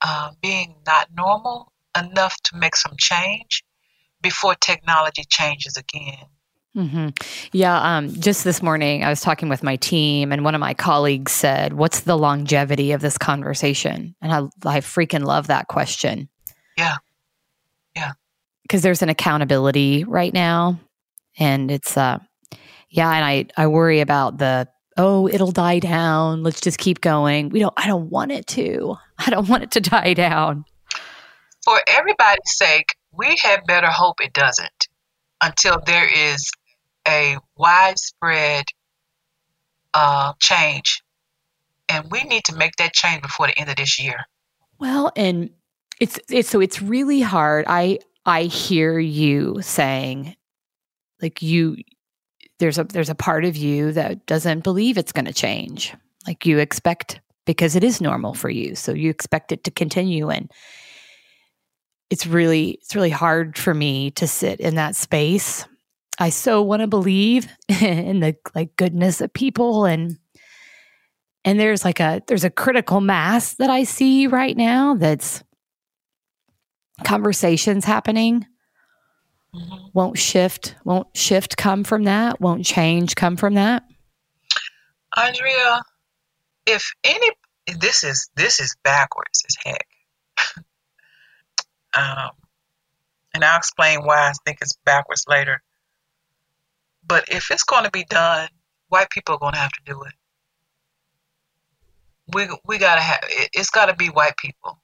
uh, 0.04 0.32
being 0.42 0.76
not 0.86 1.10
normal 1.16 1.72
enough 1.98 2.36
to 2.44 2.58
make 2.58 2.76
some 2.76 2.96
change 2.98 3.64
before 4.22 4.56
technology 4.56 5.24
changes 5.28 5.78
again. 5.78 6.26
Mm-hmm. 6.76 7.10
Yeah. 7.52 7.98
Um, 7.98 8.10
just 8.14 8.44
this 8.44 8.62
morning, 8.62 9.04
I 9.04 9.10
was 9.10 9.22
talking 9.22 9.50
with 9.50 9.64
my 9.64 9.76
team, 9.78 10.32
and 10.32 10.44
one 10.44 10.54
of 10.54 10.62
my 10.62 10.74
colleagues 10.74 11.32
said, 11.32 11.74
What's 11.74 12.02
the 12.02 12.18
longevity 12.18 12.92
of 12.92 13.02
this 13.02 13.18
conversation? 13.18 14.16
And 14.22 14.32
I, 14.32 14.38
I 14.66 14.80
freaking 14.80 15.26
love 15.26 15.48
that 15.48 15.68
question. 15.68 16.30
Yeah. 16.78 16.98
Yeah. 17.96 18.12
Because 18.62 18.84
there's 18.84 19.02
an 19.02 19.10
accountability 19.10 20.04
right 20.04 20.34
now. 20.34 20.80
And 21.40 21.72
it's, 21.72 21.98
uh, 21.98 22.20
yeah. 22.90 23.12
And 23.12 23.26
I, 23.26 23.48
I 23.58 23.68
worry 23.68 24.00
about 24.00 24.38
the, 24.38 24.68
oh, 24.96 25.28
it'll 25.28 25.52
die 25.52 25.80
down. 25.80 26.44
Let's 26.44 26.62
just 26.62 26.78
keep 26.78 27.02
going. 27.02 27.50
We 27.50 27.60
don't, 27.60 27.74
I 27.78 27.88
don't 27.88 28.10
want 28.10 28.32
it 28.32 28.46
to. 28.48 28.96
I 29.18 29.32
don't 29.32 29.50
want 29.50 29.64
it 29.64 29.72
to 29.72 29.82
die 29.82 30.14
down. 30.14 30.66
For 31.66 31.80
everybody's 31.88 32.56
sake, 32.58 32.96
we 33.12 33.38
had 33.42 33.66
better 33.66 33.88
hope 33.88 34.22
it 34.22 34.34
doesn't 34.34 34.88
until 35.42 35.80
there 35.86 36.08
is 36.08 36.52
a 37.08 37.38
widespread 37.58 38.66
uh, 39.94 40.34
change. 40.40 41.02
And 41.88 42.10
we 42.12 42.24
need 42.24 42.46
to 42.46 42.56
make 42.56 42.76
that 42.78 42.94
change 42.94 43.22
before 43.22 43.48
the 43.48 43.58
end 43.58 43.70
of 43.70 43.76
this 43.76 44.00
year. 44.00 44.26
Well, 44.80 45.12
and 45.16 45.50
it's 46.00 46.20
it's 46.30 46.50
so 46.50 46.62
it's 46.62 46.82
really 46.82 47.22
hard. 47.22 47.66
I 47.68 48.00
I 48.26 48.44
hear 48.44 49.00
you 49.00 49.62
saying 49.62 50.36
like 51.22 51.42
you 51.42 51.78
there's 52.60 52.78
a 52.78 52.84
there's 52.84 53.10
a 53.10 53.16
part 53.16 53.46
of 53.46 53.58
you 53.58 53.92
that 53.94 54.26
doesn't 54.26 54.64
believe 54.64 54.98
it's 54.98 55.12
going 55.12 55.26
to 55.26 55.34
change. 55.34 55.94
Like 56.28 56.46
you 56.46 56.60
expect 56.60 57.20
because 57.46 57.76
it 57.76 57.84
is 57.84 58.00
normal 58.00 58.34
for 58.34 58.50
you. 58.50 58.76
So 58.76 58.94
you 58.94 59.10
expect 59.10 59.52
it 59.52 59.64
to 59.64 59.72
continue 59.72 60.30
and 60.30 60.52
it's 62.10 62.26
really 62.26 62.80
it's 62.82 62.96
really 62.96 63.10
hard 63.10 63.58
for 63.58 63.74
me 63.74 64.12
to 64.12 64.28
sit 64.28 64.60
in 64.60 64.76
that 64.76 64.96
space. 64.96 65.66
I 66.20 66.30
so 66.30 66.62
want 66.62 66.82
to 66.82 66.88
believe 66.88 67.48
in 67.68 68.20
the 68.20 68.36
like 68.56 68.76
goodness 68.76 69.22
of 69.22 69.34
people 69.34 69.86
and 69.86 70.18
and 71.46 71.60
there's 71.60 71.86
like 71.86 72.00
a 72.00 72.22
there's 72.28 72.44
a 72.44 72.50
critical 72.50 73.00
mass 73.02 73.56
that 73.56 73.70
I 73.70 73.84
see 73.84 74.28
right 74.28 74.56
now 74.56 74.96
that's 74.96 75.44
conversations 77.04 77.86
happening. 77.86 78.46
Mm-hmm. 79.56 79.88
won't 79.96 80.16
shift 80.20 80.76
won't 80.86 81.08
shift 81.18 81.58
come 81.58 81.84
from 81.84 82.04
that 82.04 82.40
won't 82.40 82.64
change 82.64 83.16
come 83.16 83.36
from 83.36 83.56
that. 83.56 83.82
Andrea 85.18 85.82
if 86.68 86.94
any 87.04 87.32
this 87.80 88.04
is 88.04 88.30
this 88.36 88.60
is 88.60 88.76
backwards 88.84 89.44
as 89.48 89.58
heck 89.66 89.88
um 91.96 92.32
and 93.34 93.44
i'll 93.44 93.58
explain 93.58 94.00
why 94.04 94.30
i 94.30 94.34
think 94.46 94.58
it's 94.62 94.78
backwards 94.86 95.26
later 95.28 95.62
but 97.10 97.26
if 97.30 97.50
it's 97.52 97.64
going 97.64 97.84
to 97.84 97.92
be 97.92 98.04
done, 98.06 98.48
white 98.88 99.10
people 99.10 99.36
are 99.36 99.40
going 99.40 99.54
to 99.54 99.60
have 99.60 99.72
to 99.72 99.82
do 99.86 100.04
it. 100.04 100.14
We 102.32 102.48
we 102.64 102.78
gotta 102.78 103.02
have 103.02 103.22
it, 103.24 103.50
it's 103.54 103.72
got 103.72 103.88
to 103.88 103.96
be 103.96 104.08
white 104.08 104.38
people 104.38 104.80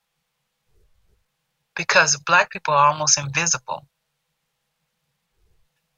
because 1.75 2.17
black 2.25 2.49
people 2.49 2.73
are 2.73 2.87
almost 2.91 3.19
invisible, 3.19 3.87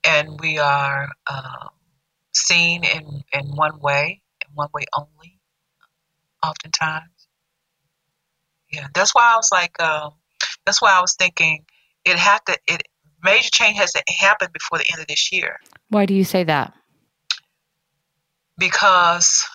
and 0.04 0.38
we 0.42 0.60
are 0.60 1.08
uh, 1.26 1.68
seen 2.34 2.84
in 2.84 3.24
in 3.32 3.46
one 3.56 3.80
way, 3.80 4.22
in 4.46 4.56
one 4.56 4.68
way 4.74 4.84
only, 4.94 5.40
oftentimes. 6.46 7.30
Yeah, 8.70 8.88
that's 8.94 9.16
why 9.16 9.32
I 9.34 9.38
was 9.38 9.50
like, 9.50 9.80
um, 9.80 10.12
that's 10.68 10.82
why 10.82 10.92
I 10.92 11.00
was 11.00 11.16
thinking 11.16 11.64
it 12.04 12.18
had 12.18 12.40
to 12.48 12.58
it 12.68 12.84
major 13.24 13.50
change 13.50 13.78
has 13.78 13.94
to 13.94 14.04
happen 14.10 14.50
before 14.52 14.78
the 14.78 14.86
end 14.92 15.02
of 15.02 15.08
this 15.08 15.32
year. 15.32 15.56
Why 15.90 16.06
do 16.06 16.14
you 16.14 16.26
say 16.26 16.44
that? 16.44 16.74
Because 18.58 19.46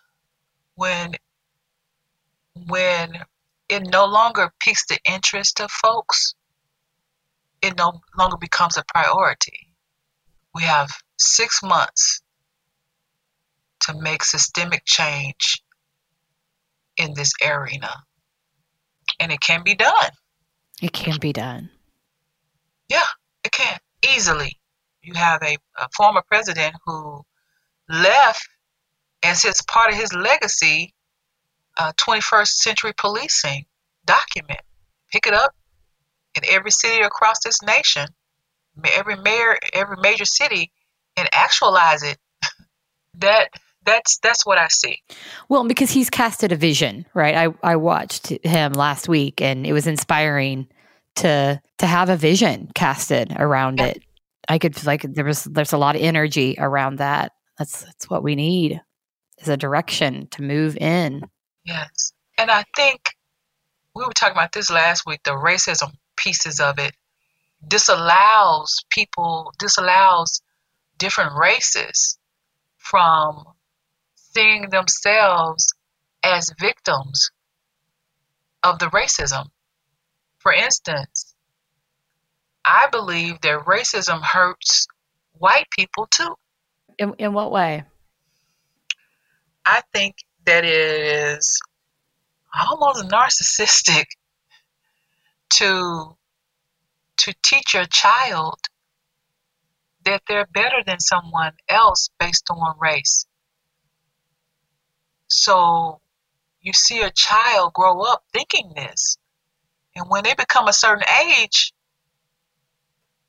when 0.74 1.12
when 2.66 3.18
it 3.68 3.82
no 3.82 4.06
longer 4.06 4.50
piques 4.60 4.86
the 4.86 4.98
interest 5.04 5.60
of 5.60 5.70
folks, 5.70 6.34
it 7.60 7.76
no 7.76 8.00
longer 8.16 8.38
becomes 8.38 8.78
a 8.78 8.84
priority. 8.88 9.68
We 10.54 10.62
have 10.62 10.90
six 11.18 11.62
months 11.62 12.22
to 13.80 13.94
make 14.00 14.24
systemic 14.24 14.82
change 14.86 15.62
in 16.96 17.12
this 17.12 17.32
arena. 17.44 18.04
And 19.20 19.30
it 19.30 19.40
can 19.40 19.62
be 19.62 19.74
done. 19.74 20.10
It 20.82 20.92
can 20.92 21.18
be 21.20 21.32
done. 21.32 21.70
Yeah, 22.88 23.06
it 23.44 23.52
can 23.52 23.78
easily. 24.06 24.58
You 25.00 25.14
have 25.14 25.40
a, 25.44 25.56
a 25.78 25.88
former 25.96 26.22
president 26.26 26.74
who 26.84 27.24
left 27.88 28.48
as 29.22 29.44
his 29.44 29.62
part 29.62 29.92
of 29.92 29.96
his 29.96 30.12
legacy 30.12 30.92
uh, 31.78 31.92
21st 31.92 32.48
century 32.48 32.92
policing 32.98 33.64
document. 34.04 34.60
Pick 35.12 35.28
it 35.28 35.34
up 35.34 35.54
in 36.36 36.42
every 36.48 36.72
city 36.72 37.02
across 37.02 37.38
this 37.44 37.62
nation, 37.62 38.08
every 38.84 39.16
mayor, 39.16 39.56
every 39.72 39.96
major 40.00 40.24
city, 40.24 40.72
and 41.16 41.28
actualize 41.32 42.02
it. 42.02 42.18
that 43.18 43.50
that's 43.84 44.18
that's 44.22 44.46
what 44.46 44.58
I 44.58 44.68
see. 44.68 45.02
Well, 45.48 45.66
because 45.66 45.90
he's 45.90 46.10
casted 46.10 46.52
a 46.52 46.56
vision, 46.56 47.06
right? 47.14 47.34
I 47.34 47.72
I 47.72 47.76
watched 47.76 48.28
him 48.28 48.72
last 48.72 49.08
week, 49.08 49.40
and 49.40 49.66
it 49.66 49.72
was 49.72 49.86
inspiring 49.86 50.68
to 51.16 51.60
to 51.78 51.86
have 51.86 52.08
a 52.08 52.16
vision 52.16 52.70
casted 52.74 53.32
around 53.38 53.78
yeah. 53.78 53.86
it. 53.86 54.02
I 54.48 54.58
could 54.58 54.84
like 54.84 55.02
there 55.02 55.24
was 55.24 55.44
there's 55.44 55.72
a 55.72 55.78
lot 55.78 55.96
of 55.96 56.02
energy 56.02 56.56
around 56.58 56.96
that. 56.96 57.32
That's 57.58 57.84
that's 57.84 58.08
what 58.10 58.22
we 58.22 58.34
need 58.34 58.80
is 59.38 59.48
a 59.48 59.56
direction 59.56 60.28
to 60.32 60.42
move 60.42 60.76
in. 60.76 61.22
Yes, 61.64 62.12
and 62.38 62.50
I 62.50 62.64
think 62.76 63.00
we 63.94 64.04
were 64.04 64.12
talking 64.12 64.36
about 64.36 64.52
this 64.52 64.70
last 64.70 65.04
week. 65.06 65.20
The 65.24 65.32
racism 65.32 65.92
pieces 66.16 66.60
of 66.60 66.78
it 66.78 66.94
disallows 67.66 68.84
people 68.90 69.52
disallows 69.58 70.42
different 70.98 71.32
races 71.36 72.18
from 72.78 73.44
seeing 74.32 74.68
themselves 74.70 75.74
as 76.22 76.50
victims 76.58 77.30
of 78.62 78.78
the 78.78 78.86
racism. 78.86 79.46
For 80.38 80.52
instance, 80.52 81.34
I 82.64 82.88
believe 82.90 83.40
that 83.40 83.64
racism 83.66 84.22
hurts 84.22 84.86
white 85.32 85.66
people 85.70 86.06
too. 86.06 86.34
In, 86.98 87.14
in 87.18 87.32
what 87.32 87.50
way? 87.50 87.84
I 89.64 89.82
think 89.92 90.16
that 90.44 90.64
it 90.64 90.70
is 90.70 91.60
almost 92.54 93.04
narcissistic 93.08 94.04
to 95.54 96.16
to 97.18 97.34
teach 97.42 97.74
your 97.74 97.84
child 97.84 98.58
that 100.04 100.22
they're 100.26 100.46
better 100.46 100.82
than 100.84 100.98
someone 100.98 101.52
else 101.68 102.08
based 102.18 102.46
on 102.50 102.74
race. 102.80 103.26
So 105.32 106.00
you 106.60 106.72
see 106.72 107.00
a 107.00 107.10
child 107.10 107.72
grow 107.72 108.02
up 108.02 108.22
thinking 108.32 108.72
this. 108.76 109.16
And 109.96 110.08
when 110.08 110.24
they 110.24 110.34
become 110.34 110.68
a 110.68 110.72
certain 110.72 111.04
age, 111.26 111.72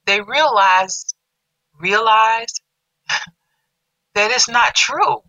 they 0.06 0.22
realize 0.22 1.14
realize 1.80 2.54
that 4.16 4.32
it's 4.32 4.50
not 4.50 4.76
true. 4.76 5.22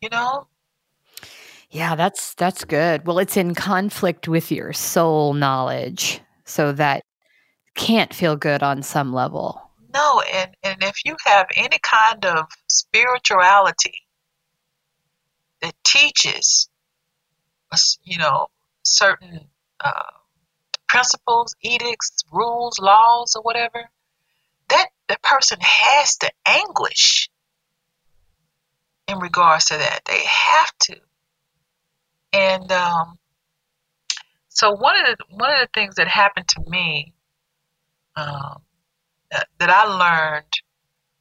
You 0.00 0.08
know? 0.10 0.46
Yeah, 1.70 1.96
that's 1.96 2.34
that's 2.34 2.64
good. 2.64 3.06
Well, 3.06 3.18
it's 3.18 3.36
in 3.36 3.54
conflict 3.54 4.28
with 4.28 4.52
your 4.52 4.72
soul 4.72 5.34
knowledge. 5.34 6.20
So 6.44 6.72
that 6.72 7.02
can't 7.74 8.14
feel 8.14 8.36
good 8.36 8.62
on 8.62 8.82
some 8.82 9.12
level. 9.12 9.60
No, 9.92 10.22
and, 10.32 10.56
and 10.62 10.82
if 10.82 11.04
you 11.04 11.16
have 11.24 11.46
any 11.56 11.78
kind 11.82 12.24
of 12.24 12.46
spirituality 12.68 14.05
that 15.62 15.74
teaches, 15.84 16.68
you 18.02 18.18
know, 18.18 18.48
certain 18.82 19.48
uh, 19.84 20.02
principles, 20.88 21.54
edicts, 21.62 22.24
rules, 22.32 22.78
laws, 22.78 23.34
or 23.36 23.42
whatever, 23.42 23.90
that 24.68 24.88
the 25.08 25.16
person 25.22 25.58
has 25.60 26.16
to 26.18 26.30
anguish 26.46 27.28
in 29.08 29.18
regards 29.18 29.66
to 29.66 29.76
that. 29.76 30.00
They 30.06 30.22
have 30.24 30.72
to. 30.80 30.96
And 32.32 32.70
um, 32.72 33.18
so 34.48 34.72
one 34.72 34.96
of 34.96 35.06
the 35.06 35.24
one 35.30 35.52
of 35.52 35.60
the 35.60 35.68
things 35.74 35.94
that 35.96 36.08
happened 36.08 36.48
to 36.48 36.62
me 36.68 37.14
um, 38.16 38.62
that, 39.30 39.48
that 39.58 39.70
I 39.70 39.84
learned 39.84 40.52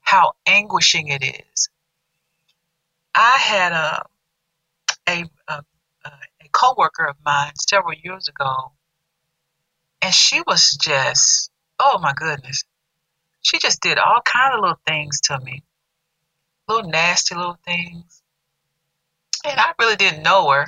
how 0.01 0.33
anguishing 0.45 1.07
it 1.07 1.23
is. 1.23 1.69
I 3.13 3.37
had 3.37 3.71
a 3.71 4.05
a, 5.09 5.23
a, 5.47 5.63
a 6.05 6.49
coworker 6.51 7.05
of 7.05 7.15
mine 7.25 7.53
several 7.57 7.93
years 8.03 8.27
ago, 8.27 8.73
and 10.01 10.13
she 10.13 10.41
was 10.47 10.77
just, 10.81 11.51
oh 11.79 11.99
my 11.99 12.13
goodness, 12.15 12.63
she 13.41 13.57
just 13.59 13.81
did 13.81 13.97
all 13.97 14.21
kind 14.25 14.53
of 14.53 14.61
little 14.61 14.79
things 14.87 15.21
to 15.21 15.39
me, 15.39 15.63
little 16.67 16.89
nasty 16.89 17.35
little 17.35 17.57
things, 17.65 18.21
and 19.45 19.59
I 19.59 19.73
really 19.79 19.95
didn't 19.95 20.23
know 20.23 20.49
her, 20.51 20.67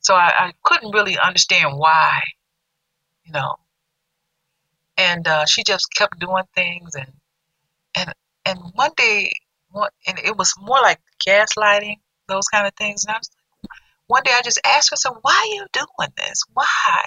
so 0.00 0.14
I, 0.14 0.32
I 0.48 0.52
couldn't 0.62 0.92
really 0.92 1.18
understand 1.18 1.76
why, 1.76 2.20
you 3.24 3.32
know. 3.32 3.56
And 4.96 5.26
uh, 5.26 5.46
she 5.46 5.62
just 5.64 5.86
kept 5.96 6.18
doing 6.18 6.44
things, 6.54 6.94
and 6.94 7.12
and 7.94 8.12
and 8.44 8.58
one 8.74 8.90
day, 8.96 9.32
and 10.06 10.18
it 10.18 10.36
was 10.36 10.54
more 10.60 10.80
like 10.82 11.00
gaslighting, 11.26 11.96
those 12.28 12.44
kind 12.52 12.66
of 12.66 12.74
things. 12.74 13.04
And 13.04 13.12
I 13.14 13.18
was 13.18 13.30
one 14.10 14.24
day 14.24 14.32
I 14.34 14.42
just 14.42 14.60
asked 14.64 14.90
her, 14.90 14.96
"So 14.96 15.16
why 15.22 15.36
are 15.36 15.54
you 15.54 15.66
doing 15.72 16.12
this? 16.16 16.42
Why?" 16.52 17.04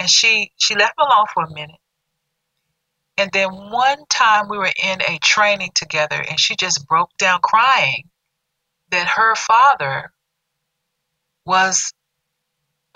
And 0.00 0.10
she 0.10 0.52
she 0.56 0.74
left 0.74 0.98
me 0.98 1.04
alone 1.04 1.26
for 1.32 1.44
a 1.44 1.50
minute. 1.54 1.80
And 3.16 3.30
then 3.32 3.48
one 3.70 4.06
time 4.06 4.48
we 4.48 4.58
were 4.58 4.72
in 4.82 5.02
a 5.02 5.18
training 5.20 5.70
together, 5.74 6.20
and 6.28 6.40
she 6.40 6.56
just 6.56 6.84
broke 6.88 7.16
down 7.16 7.40
crying 7.42 8.10
that 8.90 9.06
her 9.06 9.36
father 9.36 10.12
was 11.46 11.94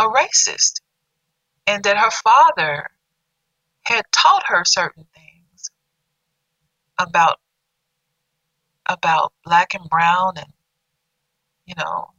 a 0.01 0.09
racist, 0.09 0.81
and 1.69 1.85
that 1.85 1.97
her 1.97 2.11
father 2.11 2.91
had 3.87 4.05
taught 4.11 4.45
her 4.49 4.65
certain 4.65 5.07
things 5.15 5.71
about 6.99 7.39
about 8.87 9.33
black 9.45 9.75
and 9.75 9.89
brown 9.89 10.37
and 10.37 10.53
you 11.67 11.75
know, 11.77 12.11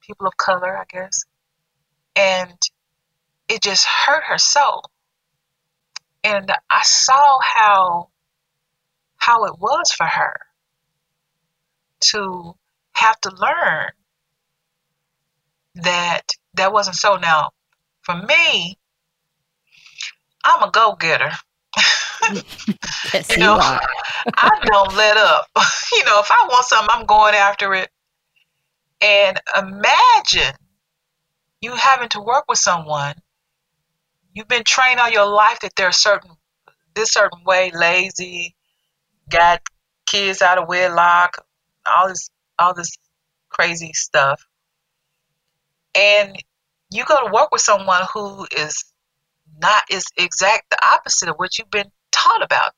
people 0.00 0.26
of 0.26 0.36
color, 0.36 0.76
I 0.76 0.84
guess. 0.88 1.24
And 2.16 2.58
it 3.48 3.62
just 3.62 3.86
hurt 3.86 4.24
her 4.24 4.38
so. 4.38 4.82
And 6.22 6.50
I 6.70 6.82
saw 6.82 7.38
how 7.42 8.08
how 9.16 9.44
it 9.44 9.58
was 9.58 9.90
for 9.92 10.06
her 10.06 10.38
to 12.00 12.54
have 12.92 13.18
to 13.22 13.30
learn 13.30 13.90
that 15.76 16.22
that 16.54 16.72
wasn't 16.72 16.96
so. 16.96 17.16
Now, 17.16 17.50
for 18.02 18.16
me, 18.16 18.78
I'm 20.44 20.62
a 20.62 20.70
go 20.70 20.94
getter. 20.94 21.32
yes, 23.12 23.30
you, 23.30 23.38
know, 23.38 23.54
are. 23.54 23.80
I 24.36 24.60
don't 24.64 24.94
let 24.94 25.16
up. 25.16 25.46
you 25.92 26.04
know, 26.04 26.20
if 26.20 26.30
I 26.30 26.46
want 26.48 26.66
something, 26.66 26.88
I'm 26.90 27.06
going 27.06 27.34
after 27.34 27.74
it. 27.74 27.90
And 29.04 29.38
imagine 29.54 30.54
you 31.60 31.72
having 31.72 32.08
to 32.10 32.22
work 32.22 32.46
with 32.48 32.58
someone. 32.58 33.14
You've 34.32 34.48
been 34.48 34.64
trained 34.64 34.98
all 34.98 35.10
your 35.10 35.26
life 35.26 35.60
that 35.60 35.72
they're 35.76 35.92
certain 35.92 36.30
this 36.94 37.10
certain 37.10 37.44
way, 37.44 37.70
lazy, 37.74 38.54
got 39.30 39.60
kids 40.06 40.40
out 40.40 40.56
of 40.56 40.68
wedlock, 40.68 41.44
all 41.86 42.08
this 42.08 42.30
all 42.58 42.72
this 42.72 42.96
crazy 43.50 43.92
stuff. 43.92 44.42
And 45.94 46.34
you 46.90 47.04
go 47.04 47.26
to 47.26 47.32
work 47.32 47.50
with 47.52 47.60
someone 47.60 48.06
who 48.14 48.46
is 48.56 48.86
not 49.60 49.82
is 49.90 50.06
exact 50.16 50.70
the 50.70 50.78
opposite 50.82 51.28
of 51.28 51.36
what 51.36 51.58
you've 51.58 51.70
been 51.70 51.90
taught 52.10 52.42
about 52.42 52.72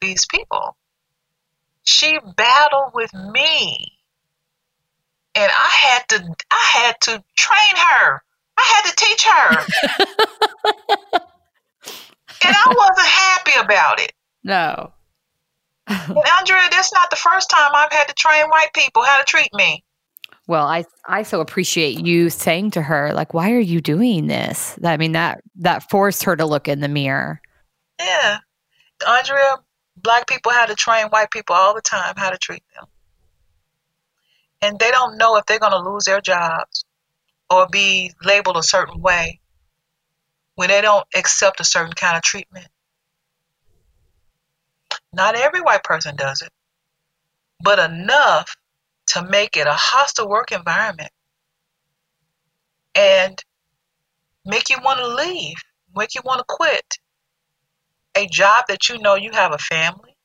these 0.00 0.24
people. 0.24 0.78
She 1.82 2.18
battled 2.34 2.92
with 2.94 3.12
me 3.12 3.99
and 5.40 5.50
I 5.50 5.70
had 5.70 6.08
to 6.10 6.34
I 6.50 6.70
had 6.74 7.00
to 7.02 7.24
train 7.36 7.76
her. 7.76 8.22
I 8.58 8.62
had 8.62 8.82
to 8.90 8.96
teach 8.96 9.24
her. 9.24 9.48
and 12.44 12.54
I 12.56 12.74
wasn't 12.76 13.06
happy 13.06 13.52
about 13.58 14.00
it. 14.00 14.12
No. 14.44 14.92
and 15.86 16.18
Andrea, 16.38 16.68
that's 16.70 16.92
not 16.92 17.08
the 17.10 17.16
first 17.16 17.48
time 17.48 17.70
I've 17.74 17.92
had 17.92 18.06
to 18.08 18.14
train 18.14 18.46
white 18.48 18.72
people 18.74 19.02
how 19.02 19.18
to 19.18 19.24
treat 19.24 19.48
me. 19.54 19.82
Well, 20.46 20.66
I 20.66 20.84
I 21.06 21.22
so 21.22 21.40
appreciate 21.40 22.04
you 22.04 22.28
saying 22.28 22.72
to 22.72 22.82
her 22.82 23.14
like 23.14 23.32
why 23.32 23.52
are 23.52 23.60
you 23.60 23.80
doing 23.80 24.26
this? 24.26 24.78
I 24.84 24.98
mean 24.98 25.12
that 25.12 25.40
that 25.56 25.88
forced 25.88 26.24
her 26.24 26.36
to 26.36 26.44
look 26.44 26.68
in 26.68 26.80
the 26.80 26.88
mirror. 26.88 27.40
Yeah. 27.98 28.38
Andrea, 29.08 29.56
black 29.96 30.26
people 30.26 30.52
had 30.52 30.66
to 30.66 30.74
train 30.74 31.06
white 31.06 31.30
people 31.30 31.56
all 31.56 31.74
the 31.74 31.80
time 31.80 32.14
how 32.16 32.28
to 32.28 32.36
treat 32.36 32.62
them. 32.74 32.86
And 34.62 34.78
they 34.78 34.90
don't 34.90 35.16
know 35.16 35.36
if 35.36 35.46
they're 35.46 35.58
going 35.58 35.72
to 35.72 35.90
lose 35.90 36.04
their 36.04 36.20
jobs 36.20 36.84
or 37.48 37.66
be 37.70 38.12
labeled 38.22 38.56
a 38.56 38.62
certain 38.62 39.00
way 39.00 39.40
when 40.54 40.68
they 40.68 40.80
don't 40.80 41.06
accept 41.14 41.60
a 41.60 41.64
certain 41.64 41.92
kind 41.92 42.16
of 42.16 42.22
treatment. 42.22 42.68
Not 45.12 45.34
every 45.34 45.60
white 45.60 45.82
person 45.82 46.14
does 46.16 46.42
it, 46.42 46.50
but 47.62 47.78
enough 47.78 48.54
to 49.08 49.22
make 49.22 49.56
it 49.56 49.66
a 49.66 49.72
hostile 49.72 50.28
work 50.28 50.52
environment 50.52 51.10
and 52.94 53.42
make 54.44 54.70
you 54.70 54.78
want 54.84 54.98
to 54.98 55.08
leave, 55.08 55.56
make 55.94 56.14
you 56.14 56.20
want 56.24 56.38
to 56.38 56.44
quit. 56.48 56.98
A 58.16 58.26
job 58.26 58.64
that 58.68 58.88
you 58.88 58.98
know 58.98 59.14
you 59.14 59.30
have 59.32 59.52
a 59.52 59.58
family, 59.58 60.16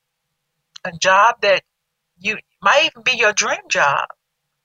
a 0.83 0.91
job 1.01 1.35
that 1.41 1.63
you 2.17 2.37
might 2.61 2.85
even 2.85 3.03
be 3.03 3.13
your 3.13 3.33
dream 3.33 3.61
job. 3.69 4.07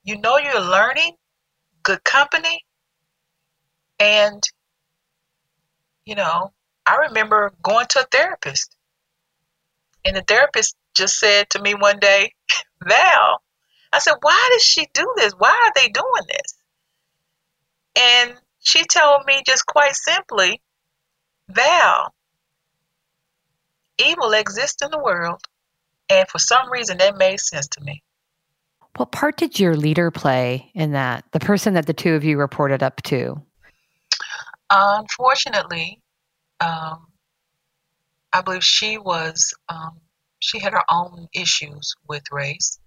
You 0.02 0.18
know 0.18 0.38
you're 0.38 0.60
learning, 0.60 1.16
good 1.82 2.02
company, 2.04 2.64
and 3.98 4.42
you 6.04 6.14
know, 6.14 6.52
I 6.86 6.96
remember 7.08 7.52
going 7.62 7.86
to 7.90 8.00
a 8.00 8.06
therapist, 8.10 8.76
and 10.04 10.16
the 10.16 10.22
therapist 10.22 10.76
just 10.94 11.18
said 11.18 11.50
to 11.50 11.62
me 11.62 11.74
one 11.74 11.98
day, 11.98 12.32
Val, 12.84 13.42
I 13.92 13.98
said, 13.98 14.14
why 14.20 14.48
does 14.52 14.62
she 14.62 14.88
do 14.94 15.12
this? 15.16 15.32
Why 15.36 15.50
are 15.50 15.72
they 15.74 15.88
doing 15.88 16.26
this? 16.28 16.54
And 17.96 18.34
she 18.60 18.84
told 18.84 19.26
me 19.26 19.42
just 19.46 19.66
quite 19.66 19.94
simply, 19.94 20.60
Val, 21.48 22.14
evil 23.98 24.32
exists 24.32 24.82
in 24.82 24.90
the 24.90 24.98
world. 24.98 25.42
And 26.08 26.28
for 26.28 26.38
some 26.38 26.70
reason, 26.70 26.98
that 26.98 27.16
made 27.16 27.40
sense 27.40 27.68
to 27.68 27.80
me. 27.82 28.02
What 28.96 29.12
part 29.12 29.36
did 29.36 29.58
your 29.58 29.76
leader 29.76 30.10
play 30.10 30.70
in 30.74 30.92
that? 30.92 31.24
The 31.32 31.40
person 31.40 31.74
that 31.74 31.86
the 31.86 31.94
two 31.94 32.14
of 32.14 32.24
you 32.24 32.38
reported 32.38 32.82
up 32.82 33.02
to? 33.04 33.40
Unfortunately, 34.68 36.00
um, 36.60 37.06
I 38.32 38.42
believe 38.42 38.64
she 38.64 38.98
was, 38.98 39.54
um, 39.68 40.00
she 40.38 40.58
had 40.58 40.72
her 40.72 40.84
own 40.88 41.28
issues 41.32 41.94
with 42.08 42.22
race. 42.30 42.78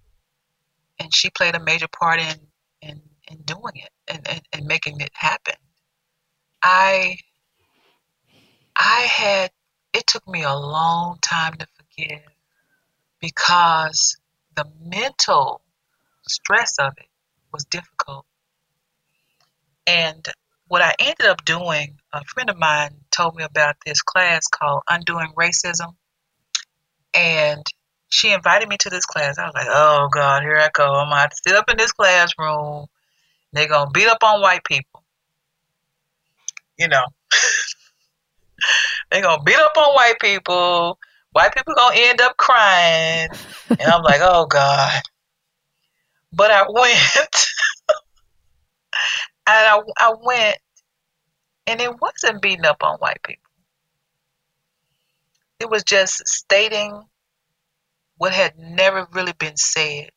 And 0.98 1.14
she 1.14 1.30
played 1.30 1.56
a 1.56 1.60
major 1.60 1.88
part 1.88 2.20
in, 2.20 2.36
in, 2.80 3.02
in 3.28 3.38
doing 3.44 3.74
it 3.74 3.90
and, 4.06 4.26
and, 4.28 4.42
and 4.52 4.66
making 4.66 5.00
it 5.00 5.10
happen. 5.14 5.54
I 6.62 7.18
I 8.76 9.00
had 9.02 9.50
it 9.92 10.06
took 10.06 10.26
me 10.26 10.42
a 10.42 10.54
long 10.54 11.18
time 11.20 11.54
to 11.54 11.66
forgive 11.76 12.22
because 13.20 14.16
the 14.56 14.66
mental 14.82 15.60
stress 16.28 16.78
of 16.78 16.92
it 16.98 17.08
was 17.52 17.64
difficult. 17.64 18.26
And 19.86 20.26
what 20.68 20.82
I 20.82 20.94
ended 20.98 21.26
up 21.26 21.44
doing, 21.44 21.98
a 22.12 22.24
friend 22.24 22.50
of 22.50 22.58
mine 22.58 22.96
told 23.10 23.36
me 23.36 23.44
about 23.44 23.76
this 23.84 24.02
class 24.02 24.46
called 24.46 24.82
Undoing 24.88 25.32
Racism. 25.36 25.94
And 27.12 27.62
she 28.08 28.32
invited 28.32 28.68
me 28.68 28.76
to 28.80 28.90
this 28.90 29.04
class. 29.04 29.38
I 29.38 29.44
was 29.44 29.54
like, 29.54 29.68
oh 29.68 30.08
God, 30.12 30.42
here 30.42 30.56
I 30.56 30.70
go. 30.72 30.94
I'm 30.94 31.10
going 31.10 31.28
to 31.28 31.36
sit 31.46 31.56
up 31.56 31.70
in 31.70 31.76
this 31.76 31.92
classroom. 31.92 32.86
They're 33.52 33.68
going 33.68 33.86
to 33.86 33.92
beat 33.92 34.08
up 34.08 34.22
on 34.22 34.40
white 34.40 34.64
people. 34.64 35.04
You 36.78 36.88
know, 36.88 37.04
they're 39.10 39.22
going 39.22 39.38
to 39.38 39.44
beat 39.44 39.58
up 39.58 39.76
on 39.76 39.94
white 39.94 40.18
people. 40.20 40.98
White 41.32 41.54
people 41.54 41.74
going 41.74 41.96
to 41.96 42.02
end 42.02 42.20
up 42.20 42.36
crying. 42.36 43.28
And 43.70 43.82
I'm 43.82 44.02
like, 44.02 44.20
oh 44.22 44.46
God. 44.46 45.02
But 46.34 46.50
I 46.50 46.64
went. 46.68 47.46
and 49.46 49.66
I, 49.68 49.80
I 49.98 50.14
went. 50.22 50.58
And 51.66 51.80
it 51.80 51.92
wasn't 52.00 52.42
beating 52.42 52.66
up 52.66 52.82
on 52.82 52.98
white 52.98 53.22
people. 53.24 53.50
It 55.60 55.70
was 55.70 55.84
just 55.84 56.26
stating 56.28 57.02
what 58.18 58.32
had 58.32 58.58
never 58.58 59.06
really 59.12 59.32
been 59.38 59.56
said 59.56 60.10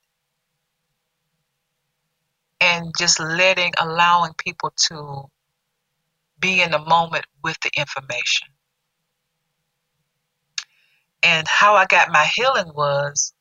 and 2.60 2.94
just 2.98 3.20
letting 3.20 3.74
allowing 3.80 4.34
people 4.38 4.72
to 4.90 5.26
be 6.40 6.62
in 6.62 6.72
the 6.72 6.80
moment 6.80 7.26
with 7.44 7.58
the 7.62 7.72
information 7.78 8.48
and 11.24 11.48
how 11.48 11.76
i 11.76 11.86
got 11.86 12.12
my 12.12 12.26
healing 12.26 12.72
was 12.76 13.34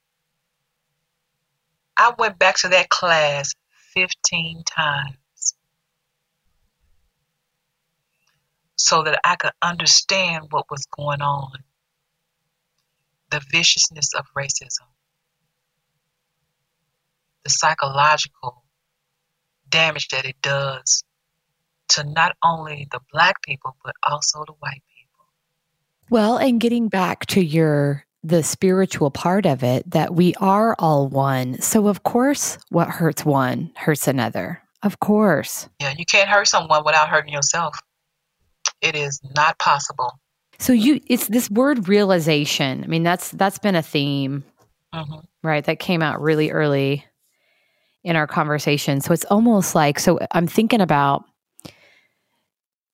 i 1.97 2.13
went 2.19 2.39
back 2.39 2.57
to 2.57 2.69
that 2.69 2.89
class 2.89 3.55
15 3.95 4.63
times 4.65 5.55
so 8.77 9.03
that 9.03 9.21
i 9.25 9.37
could 9.37 9.53
understand 9.63 10.47
what 10.51 10.67
was 10.71 10.87
going 10.87 11.23
on 11.23 11.53
the 13.31 13.41
viciousness 13.51 14.15
of 14.15 14.27
racism, 14.37 14.87
the 17.45 17.51
psychological 17.51 18.65
damage 19.69 20.09
that 20.09 20.25
it 20.25 20.37
does 20.43 21.03
to 21.89 22.05
not 22.05 22.37
only 22.43 22.89
the 22.91 23.01
black 23.13 23.43
people, 23.43 23.77
but 23.85 23.95
also 24.03 24.45
the 24.47 24.55
white 24.55 24.83
people. 24.97 25.27
Well, 26.11 26.37
and 26.39 26.61
getting 26.61 26.89
back 26.89 27.27
to 27.27 27.45
your 27.45 28.06
the 28.27 28.43
spiritual 28.43 29.11
part 29.11 29.47
of 29.47 29.63
it 29.63 29.89
that 29.91 30.15
we 30.15 30.35
are 30.37 30.75
all 30.79 31.09
one. 31.09 31.61
So 31.61 31.87
of 31.87 32.03
course 32.03 32.59
what 32.71 32.89
hurts 32.89 33.25
one 33.25 33.71
hurts 33.77 34.09
another. 34.09 34.61
Of 34.83 34.99
course. 35.01 35.69
Yeah, 35.81 35.95
you 35.97 36.05
can't 36.05 36.29
hurt 36.29 36.49
someone 36.49 36.83
without 36.85 37.09
hurting 37.09 37.33
yourself. 37.33 37.79
It 38.81 38.97
is 38.97 39.21
not 39.37 39.59
possible. 39.59 40.19
So 40.59 40.73
you 40.73 41.01
it's 41.07 41.29
this 41.29 41.49
word 41.51 41.89
realization. 41.89 42.83
I 42.83 42.89
mean 42.89 43.05
that's 43.05 43.31
that's 43.31 43.59
been 43.59 43.77
a 43.77 43.83
theme. 43.83 44.45
Uh-huh. 44.93 45.21
Right? 45.43 45.65
That 45.65 45.79
came 45.79 46.03
out 46.03 46.21
really 46.21 46.51
early 46.51 47.05
in 48.03 48.17
our 48.17 48.27
conversation. 48.27 49.01
So 49.01 49.13
it's 49.13 49.25
almost 49.27 49.75
like 49.75 50.01
so 50.01 50.19
I'm 50.33 50.49
thinking 50.49 50.81
about 50.81 51.25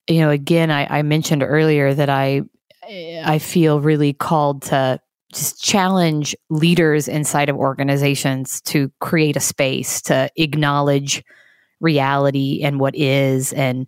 you 0.09 0.21
know 0.21 0.31
again 0.31 0.71
I, 0.71 0.99
I 0.99 1.03
mentioned 1.03 1.43
earlier 1.43 1.95
that 1.95 2.11
I 2.11 2.43
I 2.85 3.39
feel 3.39 3.81
really 3.81 4.13
called 4.13 4.63
to 4.63 5.01
just 5.33 5.63
challenge 5.63 6.37
leaders 6.51 7.09
inside 7.09 7.49
of 7.49 7.57
organizations 7.57 8.61
to 8.63 8.93
create 9.01 9.37
a 9.37 9.41
space 9.41 10.03
to 10.03 10.31
acknowledge 10.37 11.25
reality 11.81 12.61
and 12.63 12.79
what 12.79 12.95
is 12.95 13.53
and 13.53 13.87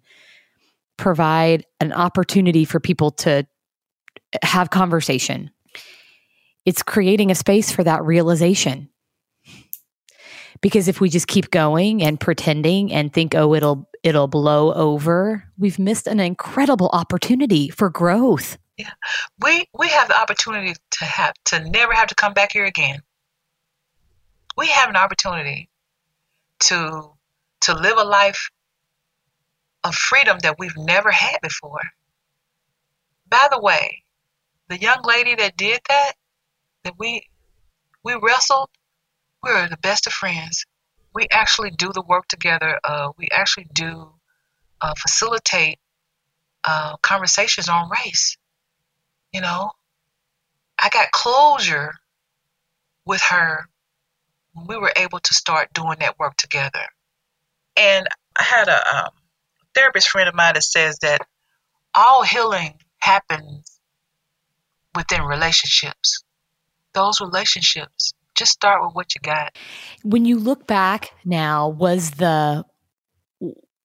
provide 0.96 1.64
an 1.80 1.92
opportunity 1.92 2.64
for 2.64 2.80
people 2.80 3.10
to 3.10 3.46
have 4.42 4.70
conversation. 4.70 5.50
It's 6.64 6.82
creating 6.82 7.30
a 7.30 7.34
space 7.34 7.70
for 7.70 7.84
that 7.84 8.02
realization. 8.04 8.88
Because 10.60 10.88
if 10.88 11.00
we 11.00 11.10
just 11.10 11.26
keep 11.26 11.50
going 11.50 12.02
and 12.02 12.18
pretending 12.18 12.92
and 12.92 13.12
think, 13.12 13.34
oh, 13.34 13.54
it'll 13.54 13.90
it'll 14.02 14.28
blow 14.28 14.72
over, 14.72 15.44
we've 15.58 15.78
missed 15.78 16.06
an 16.06 16.20
incredible 16.20 16.88
opportunity 16.92 17.68
for 17.68 17.90
growth. 17.90 18.56
Yeah. 18.76 18.90
We 19.40 19.66
we 19.72 19.88
have 19.88 20.08
the 20.08 20.20
opportunity 20.20 20.74
to 20.92 21.04
have 21.04 21.34
to 21.46 21.60
never 21.60 21.92
have 21.92 22.08
to 22.08 22.14
come 22.14 22.32
back 22.32 22.52
here 22.52 22.64
again. 22.64 23.00
We 24.56 24.68
have 24.68 24.88
an 24.88 24.96
opportunity 24.96 25.68
to 26.64 27.12
to 27.62 27.74
live 27.74 27.98
a 27.98 28.04
life 28.04 28.50
of 29.84 29.94
freedom 29.94 30.38
that 30.40 30.56
we've 30.58 30.76
never 30.76 31.10
had 31.10 31.38
before. 31.42 31.82
By 33.28 33.48
the 33.50 33.60
way, 33.60 34.02
the 34.68 34.78
young 34.78 35.02
lady 35.04 35.34
that 35.36 35.56
did 35.56 35.80
that, 35.88 36.12
that 36.84 36.94
we 36.98 37.28
we 38.02 38.14
wrestled, 38.20 38.70
we 39.42 39.50
are 39.50 39.68
the 39.68 39.76
best 39.76 40.06
of 40.06 40.12
friends. 40.12 40.64
We 41.14 41.26
actually 41.30 41.70
do 41.70 41.92
the 41.92 42.02
work 42.02 42.26
together. 42.28 42.80
Uh, 42.82 43.12
we 43.16 43.28
actually 43.30 43.68
do 43.72 44.10
uh, 44.80 44.94
facilitate 44.98 45.78
uh, 46.64 46.96
conversations 47.02 47.68
on 47.68 47.88
race. 47.88 48.36
You 49.34 49.40
know, 49.40 49.72
I 50.80 50.88
got 50.90 51.10
closure 51.10 51.92
with 53.04 53.20
her 53.30 53.66
when 54.52 54.66
we 54.68 54.76
were 54.76 54.92
able 54.94 55.18
to 55.18 55.34
start 55.34 55.74
doing 55.74 55.96
that 55.98 56.20
work 56.20 56.36
together. 56.36 56.86
And 57.76 58.06
I 58.38 58.44
had 58.44 58.68
a 58.68 58.96
um, 58.96 59.10
therapist 59.74 60.08
friend 60.08 60.28
of 60.28 60.36
mine 60.36 60.54
that 60.54 60.62
says 60.62 60.98
that 61.02 61.26
all 61.96 62.22
healing 62.22 62.74
happens 62.98 63.80
within 64.94 65.22
relationships. 65.22 66.22
Those 66.92 67.20
relationships, 67.20 68.12
just 68.36 68.52
start 68.52 68.84
with 68.84 68.94
what 68.94 69.16
you 69.16 69.20
got. 69.20 69.56
When 70.04 70.24
you 70.24 70.38
look 70.38 70.68
back 70.68 71.10
now, 71.24 71.68
was 71.68 72.12
the 72.12 72.64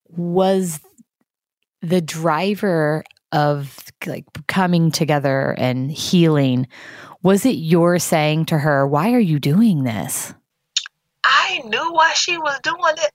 was 0.05 0.79
the 1.81 2.01
driver 2.01 3.03
of 3.31 3.77
like 4.05 4.25
coming 4.47 4.91
together 4.91 5.55
and 5.57 5.91
healing 5.91 6.67
was 7.21 7.45
it 7.45 7.55
your 7.55 7.99
saying 7.99 8.45
to 8.45 8.57
her 8.57 8.87
why 8.87 9.13
are 9.13 9.19
you 9.19 9.39
doing 9.39 9.83
this 9.83 10.33
i 11.23 11.61
knew 11.65 11.93
why 11.93 12.13
she 12.13 12.37
was 12.37 12.59
doing 12.63 12.95
it. 12.97 13.11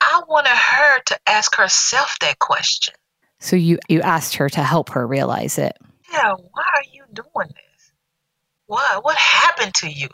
I 0.00 0.22
wanted 0.26 0.50
her 0.50 1.00
to 1.06 1.18
ask 1.28 1.54
herself 1.54 2.16
that 2.20 2.38
question. 2.38 2.94
So 3.38 3.56
you 3.56 3.78
you 3.88 4.00
asked 4.00 4.36
her 4.36 4.48
to 4.48 4.62
help 4.62 4.90
her 4.90 5.06
realize 5.06 5.58
it. 5.58 5.76
Yeah, 6.12 6.34
why 6.34 6.64
are 6.74 6.84
you 6.92 7.04
doing 7.12 7.48
this? 7.48 7.92
What 8.66 9.04
what 9.04 9.16
happened 9.16 9.74
to 9.76 9.88
you? 9.88 10.08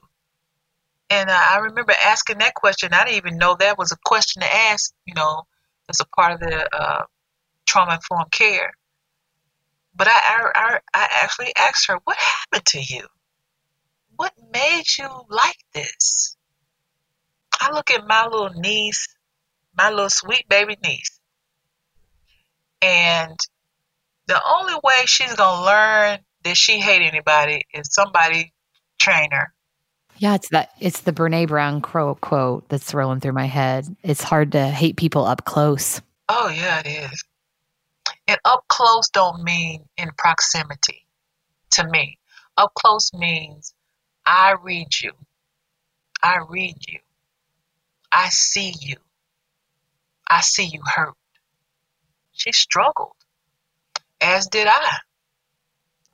And 1.11 1.31
uh, 1.31 1.41
I 1.51 1.59
remember 1.59 1.93
asking 2.05 2.39
that 2.39 2.55
question. 2.55 2.93
I 2.93 3.05
didn't 3.05 3.17
even 3.17 3.39
know 3.39 3.57
that 3.59 3.79
was 3.79 3.93
a 3.93 3.97
question 4.05 4.43
to 4.43 4.55
ask. 4.55 4.93
You 5.07 5.15
know, 5.15 5.47
as 5.89 6.01
a 6.01 6.07
part 6.17 6.33
of 6.33 6.41
the 6.41 6.69
uh, 6.75 7.05
trauma 7.69 7.95
informed 7.95 8.33
care. 8.33 8.73
But 9.95 10.09
I, 10.09 10.51
I, 10.55 10.79
I, 10.95 11.09
actually 11.23 11.53
asked 11.57 11.87
her, 11.89 11.99
"What 12.05 12.17
happened 12.17 12.67
to 12.67 12.81
you? 12.81 13.07
What 14.17 14.33
made 14.53 14.85
you 14.99 15.09
like 15.29 15.59
this?" 15.73 16.37
I 17.61 17.73
look 17.73 17.91
at 17.91 18.07
my 18.07 18.25
little 18.27 18.51
niece, 18.61 19.09
my 19.77 19.91
little 19.91 20.11
sweet 20.11 20.49
baby 20.49 20.77
niece, 20.85 21.21
and 22.81 23.39
the 24.27 24.41
only 24.47 24.75
way 24.83 25.05
she's 25.07 25.35
gonna 25.35 25.65
learn 25.65 26.19
that 26.45 26.57
she 26.57 26.79
hate 26.79 27.03
anybody 27.03 27.63
is 27.75 27.93
somebody 27.93 28.53
train 28.99 29.31
her 29.33 29.53
yeah, 30.19 30.35
it's 30.35 30.49
that 30.51 30.71
it's 30.81 31.01
the 31.01 31.13
Brene 31.13 31.47
Brown 31.47 31.81
crow 31.81 32.15
quote 32.17 32.69
that's 32.69 32.93
rolling 32.93 33.21
through 33.21 33.33
my 33.33 33.47
head. 33.47 33.97
It's 34.03 34.23
hard 34.23 34.53
to 34.53 34.69
hate 34.69 34.97
people 34.97 35.25
up 35.25 35.45
close. 35.45 36.01
Oh 36.29 36.49
yeah, 36.49 36.81
it 36.85 36.87
is. 36.87 37.25
And 38.29 38.39
up 38.45 38.65
close 38.69 39.09
don't 39.09 39.43
mean 39.43 39.89
in 39.97 40.11
proximity 40.17 41.07
to 41.73 41.89
me. 41.89 42.19
Up 42.59 42.73
close 42.75 43.13
means 43.15 43.75
I 44.27 44.55
read 44.63 44.89
you. 45.01 45.13
I 46.23 46.41
read 46.49 46.77
you. 46.87 46.99
I 48.13 48.29
see 48.29 48.75
you. 48.79 48.97
I 50.29 50.43
see 50.43 50.67
you 50.67 50.83
hurt. 50.85 51.15
She 52.33 52.53
struggled, 52.53 53.17
as 54.21 54.49
did 54.49 54.69
I. 54.69 54.99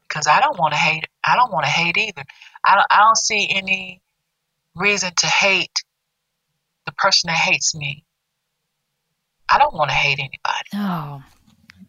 Because 0.09 0.29
I 0.29 0.41
don't 0.41 0.59
want 0.59 0.73
to 0.73 0.79
hate. 0.79 1.07
I 1.27 1.35
don't 1.35 1.53
want 1.53 1.65
to 1.67 1.71
hate 1.71 1.97
either. 1.97 2.23
I 2.65 2.77
don't, 2.77 2.87
I 2.91 2.99
don't 3.01 3.19
see 3.19 3.49
any 3.51 4.01
reason 4.77 5.13
to 5.17 5.27
hate 5.27 5.83
the 6.87 6.93
person 6.93 7.29
that 7.29 7.37
hates 7.37 7.75
me. 7.75 8.05
I 9.49 9.59
don't 9.59 9.75
want 9.75 9.91
to 9.91 9.97
hate 9.97 10.19
anybody. 10.19 10.69
No, 10.73 11.23
it 11.33 11.34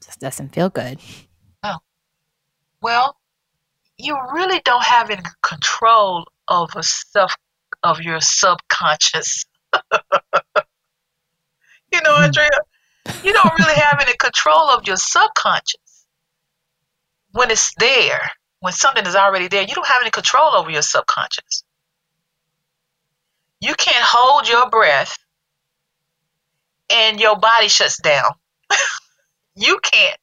just 0.06 0.20
doesn't 0.20 0.54
feel 0.54 0.70
good. 0.70 1.00
No. 1.64 1.78
Well, 2.82 3.18
you 3.98 4.18
really 4.34 4.62
don't 4.64 4.84
have 4.84 5.10
any 5.10 5.24
control 5.42 6.26
of 6.48 6.70
a 6.76 6.84
self 6.84 7.36
of 7.84 8.02
your 8.02 8.22
subconscious. 8.22 9.46
you 11.92 12.02
know. 12.04 12.16
Andrea, 12.18 12.50
you 13.24 13.34
don't 13.34 13.60
really 13.60 13.76
have 13.76 14.00
any 14.02 14.16
control 14.20 14.70
of 14.70 14.88
your 14.88 14.98
subconscious 14.98 16.06
when 17.32 17.52
it's 17.52 17.74
there 17.78 18.32
when 18.66 18.74
something 18.74 19.06
is 19.06 19.16
already 19.16 19.48
there, 19.48 19.62
you 19.62 19.76
don't 19.76 19.86
have 19.86 20.02
any 20.02 20.10
control 20.10 20.56
over 20.56 20.72
your 20.72 20.82
subconscious. 20.82 21.64
You 23.60 23.76
can't 23.76 24.04
hold 24.04 24.50
your 24.50 24.72
breath 24.72 25.16
and 26.90 27.20
your 27.20 27.38
body 27.38 27.68
shuts 27.68 28.02
down. 28.02 28.32
you 29.56 29.80
can't. 29.82 30.18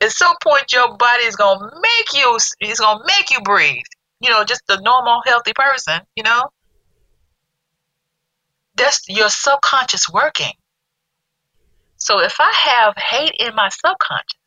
At 0.00 0.10
some 0.12 0.36
point, 0.42 0.72
your 0.72 0.96
body 0.96 1.24
is 1.24 1.36
gonna 1.36 1.70
make 1.80 2.12
you. 2.14 2.38
It's 2.60 2.80
gonna 2.80 3.04
make 3.06 3.30
you 3.30 3.40
breathe. 3.40 3.84
You 4.20 4.30
know, 4.30 4.44
just 4.44 4.62
a 4.68 4.80
normal, 4.80 5.22
healthy 5.26 5.52
person. 5.54 6.00
You 6.14 6.22
know, 6.22 6.50
that's 8.76 9.08
your 9.08 9.28
subconscious 9.28 10.08
working. 10.08 10.52
So 11.96 12.20
if 12.20 12.36
I 12.38 12.52
have 12.52 12.94
hate 12.96 13.34
in 13.40 13.54
my 13.56 13.68
subconscious, 13.70 14.38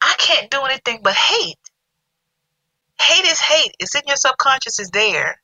I 0.00 0.14
can't 0.18 0.50
do 0.50 0.60
anything 0.62 1.00
but 1.02 1.14
hate. 1.14 1.58
Hate 3.00 3.24
is 3.24 3.40
hate. 3.40 3.72
It's 3.80 3.96
in 3.96 4.02
your 4.06 4.16
subconscious, 4.16 4.78
it's 4.78 4.90
there. 4.90 5.40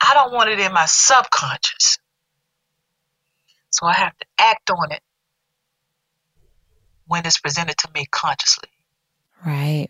I 0.00 0.14
don't 0.14 0.32
want 0.32 0.50
it 0.50 0.60
in 0.60 0.72
my 0.72 0.86
subconscious. 0.86 1.98
So 3.70 3.86
I 3.86 3.94
have 3.94 4.16
to 4.16 4.26
act 4.38 4.70
on 4.70 4.92
it 4.92 5.02
when 7.06 7.26
it's 7.26 7.38
presented 7.38 7.76
to 7.78 7.88
me 7.94 8.06
consciously. 8.10 8.70
Right. 9.44 9.88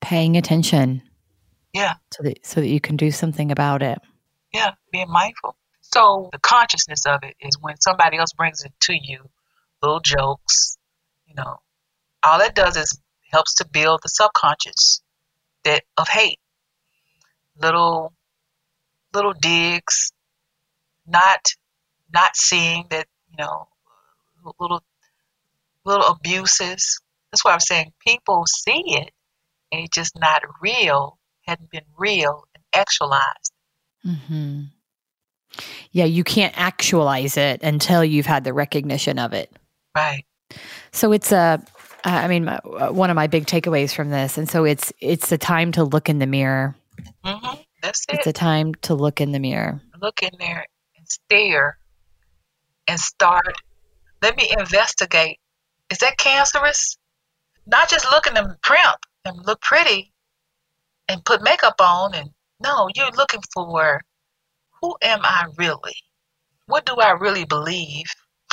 Paying 0.00 0.36
attention. 0.36 1.02
Yeah. 1.72 1.94
So 2.12 2.22
that 2.22 2.44
so 2.44 2.60
that 2.60 2.68
you 2.68 2.80
can 2.80 2.96
do 2.96 3.10
something 3.10 3.50
about 3.50 3.82
it. 3.82 3.98
Yeah, 4.52 4.72
being 4.92 5.10
mindful. 5.10 5.56
So 5.80 6.28
the 6.32 6.38
consciousness 6.38 7.04
of 7.06 7.22
it 7.22 7.34
is 7.40 7.58
when 7.60 7.80
somebody 7.80 8.16
else 8.16 8.32
brings 8.32 8.62
it 8.62 8.72
to 8.82 8.94
you, 8.94 9.28
little 9.82 10.00
jokes, 10.00 10.78
you 11.26 11.34
know, 11.34 11.60
all 12.22 12.40
it 12.40 12.54
does 12.54 12.76
is 12.76 12.98
helps 13.32 13.54
to 13.54 13.66
build 13.66 14.00
the 14.02 14.08
subconscious 14.08 15.02
that 15.64 15.82
of 15.96 16.08
hate. 16.08 16.38
Little 17.60 18.12
little 19.12 19.32
digs, 19.32 20.12
not 21.06 21.40
not 22.12 22.36
seeing 22.36 22.86
that, 22.90 23.06
you 23.30 23.36
know, 23.38 23.68
little 24.60 24.82
little 25.84 26.06
abuses. 26.06 27.00
That's 27.30 27.44
why 27.44 27.52
I'm 27.52 27.60
saying 27.60 27.92
people 28.06 28.44
see 28.46 28.82
it 28.86 29.10
and 29.72 29.82
it's 29.82 29.94
just 29.94 30.18
not 30.18 30.42
real, 30.60 31.18
hadn't 31.46 31.70
been 31.70 31.84
real 31.98 32.44
and 32.54 32.64
actualized. 32.74 33.52
Mm-hmm. 34.06 34.62
Yeah, 35.92 36.04
you 36.04 36.24
can't 36.24 36.54
actualize 36.56 37.36
it 37.36 37.62
until 37.62 38.04
you've 38.04 38.26
had 38.26 38.44
the 38.44 38.52
recognition 38.52 39.18
of 39.18 39.32
it. 39.32 39.52
Right. 39.96 40.24
So 40.92 41.12
it's 41.12 41.32
a 41.32 41.62
I 42.04 42.28
mean, 42.28 42.46
one 42.64 43.08
of 43.08 43.16
my 43.16 43.28
big 43.28 43.46
takeaways 43.46 43.94
from 43.94 44.10
this, 44.10 44.36
and 44.36 44.48
so 44.48 44.64
it's 44.64 44.92
it's 45.00 45.32
a 45.32 45.38
time 45.38 45.72
to 45.72 45.84
look 45.84 46.08
in 46.08 46.18
the 46.18 46.26
mirror. 46.26 46.76
Mm-hmm. 47.24 47.60
That's 47.82 48.04
it. 48.08 48.16
It's 48.16 48.26
a 48.26 48.32
time 48.32 48.74
to 48.82 48.94
look 48.94 49.20
in 49.20 49.32
the 49.32 49.38
mirror. 49.38 49.80
Look 50.02 50.22
in 50.22 50.30
there 50.38 50.66
and 50.96 51.08
stare, 51.08 51.78
and 52.86 53.00
start. 53.00 53.54
Let 54.20 54.36
me 54.36 54.52
investigate. 54.58 55.38
Is 55.90 55.98
that 55.98 56.18
cancerous? 56.18 56.96
Not 57.66 57.88
just 57.88 58.10
looking 58.10 58.34
to 58.34 58.56
primp 58.62 58.98
and 59.24 59.44
look 59.46 59.60
pretty, 59.60 60.12
and 61.08 61.24
put 61.24 61.42
makeup 61.42 61.80
on, 61.80 62.14
and 62.14 62.30
no, 62.60 62.88
you're 62.94 63.10
looking 63.10 63.42
for 63.52 64.02
who 64.80 64.96
am 65.02 65.20
I 65.22 65.46
really? 65.56 65.96
What 66.66 66.86
do 66.86 66.96
I 66.96 67.10
really 67.12 67.44
believe? 67.44 68.06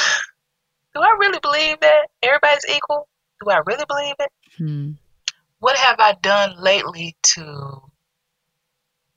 do 0.96 1.02
I 1.02 1.16
really 1.20 1.40
believe 1.42 1.80
that 1.82 2.08
everybody's 2.22 2.66
equal? 2.70 3.08
Do 3.44 3.50
I 3.50 3.62
really 3.66 3.86
believe 3.88 4.16
it? 4.20 4.32
Hmm. 4.58 4.92
What 5.60 5.78
have 5.78 6.00
I 6.00 6.14
done 6.22 6.56
lately 6.58 7.16
to, 7.36 7.82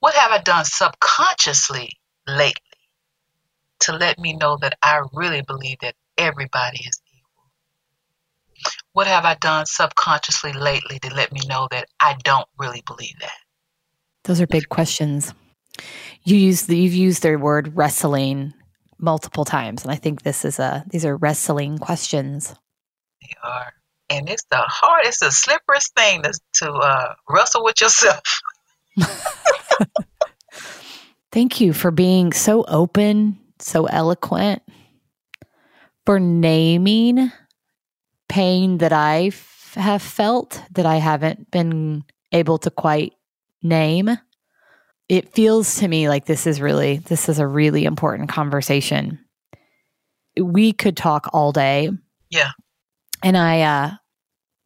what 0.00 0.14
have 0.14 0.30
I 0.30 0.38
done 0.38 0.64
subconsciously 0.64 1.90
lately 2.26 2.60
to 3.80 3.92
let 3.92 4.18
me 4.18 4.34
know 4.34 4.58
that 4.60 4.76
I 4.82 5.02
really 5.12 5.40
believe 5.40 5.78
that 5.80 5.94
everybody 6.18 6.80
is? 6.86 7.00
What 8.92 9.06
have 9.06 9.24
I 9.24 9.34
done 9.34 9.66
subconsciously 9.66 10.52
lately 10.52 10.98
to 11.00 11.14
let 11.14 11.32
me 11.32 11.40
know 11.48 11.68
that 11.70 11.88
I 12.00 12.16
don't 12.22 12.48
really 12.58 12.82
believe 12.86 13.18
that? 13.20 13.36
Those 14.24 14.40
are 14.40 14.46
big 14.46 14.68
questions. 14.68 15.34
You 16.24 16.36
use 16.36 16.62
the, 16.62 16.76
you've 16.76 16.94
used 16.94 17.22
the 17.22 17.36
word 17.36 17.76
wrestling 17.76 18.54
multiple 18.98 19.44
times, 19.44 19.82
and 19.82 19.90
I 19.90 19.96
think 19.96 20.22
this 20.22 20.44
is 20.44 20.58
a 20.58 20.84
these 20.88 21.04
are 21.04 21.16
wrestling 21.16 21.78
questions. 21.78 22.54
They 23.20 23.34
are 23.42 23.74
and 24.10 24.28
it's 24.28 24.44
the 24.50 24.58
hardest, 24.58 25.20
the 25.20 25.26
slipperiest 25.26 25.92
thing 25.96 26.22
to, 26.22 26.40
to 26.54 26.72
uh, 26.72 27.14
wrestle 27.28 27.64
with 27.64 27.80
yourself. 27.80 28.40
Thank 31.32 31.60
you 31.60 31.72
for 31.72 31.90
being 31.90 32.32
so 32.32 32.64
open, 32.68 33.38
so 33.58 33.86
eloquent, 33.86 34.62
for 36.06 36.20
naming 36.20 37.32
pain 38.28 38.78
that 38.78 38.92
I 38.92 39.32
have 39.74 40.02
felt 40.02 40.62
that 40.72 40.86
I 40.86 40.96
haven't 40.96 41.50
been 41.50 42.04
able 42.32 42.58
to 42.58 42.70
quite 42.70 43.12
name. 43.62 44.10
It 45.08 45.34
feels 45.34 45.76
to 45.76 45.88
me 45.88 46.08
like 46.08 46.26
this 46.26 46.46
is 46.46 46.60
really 46.60 46.98
this 46.98 47.28
is 47.28 47.38
a 47.38 47.46
really 47.46 47.84
important 47.84 48.28
conversation. 48.28 49.18
We 50.40 50.72
could 50.72 50.96
talk 50.96 51.28
all 51.32 51.52
day. 51.52 51.90
Yeah 52.30 52.50
and 53.24 53.38
I 53.38 53.62
uh, 53.62 53.90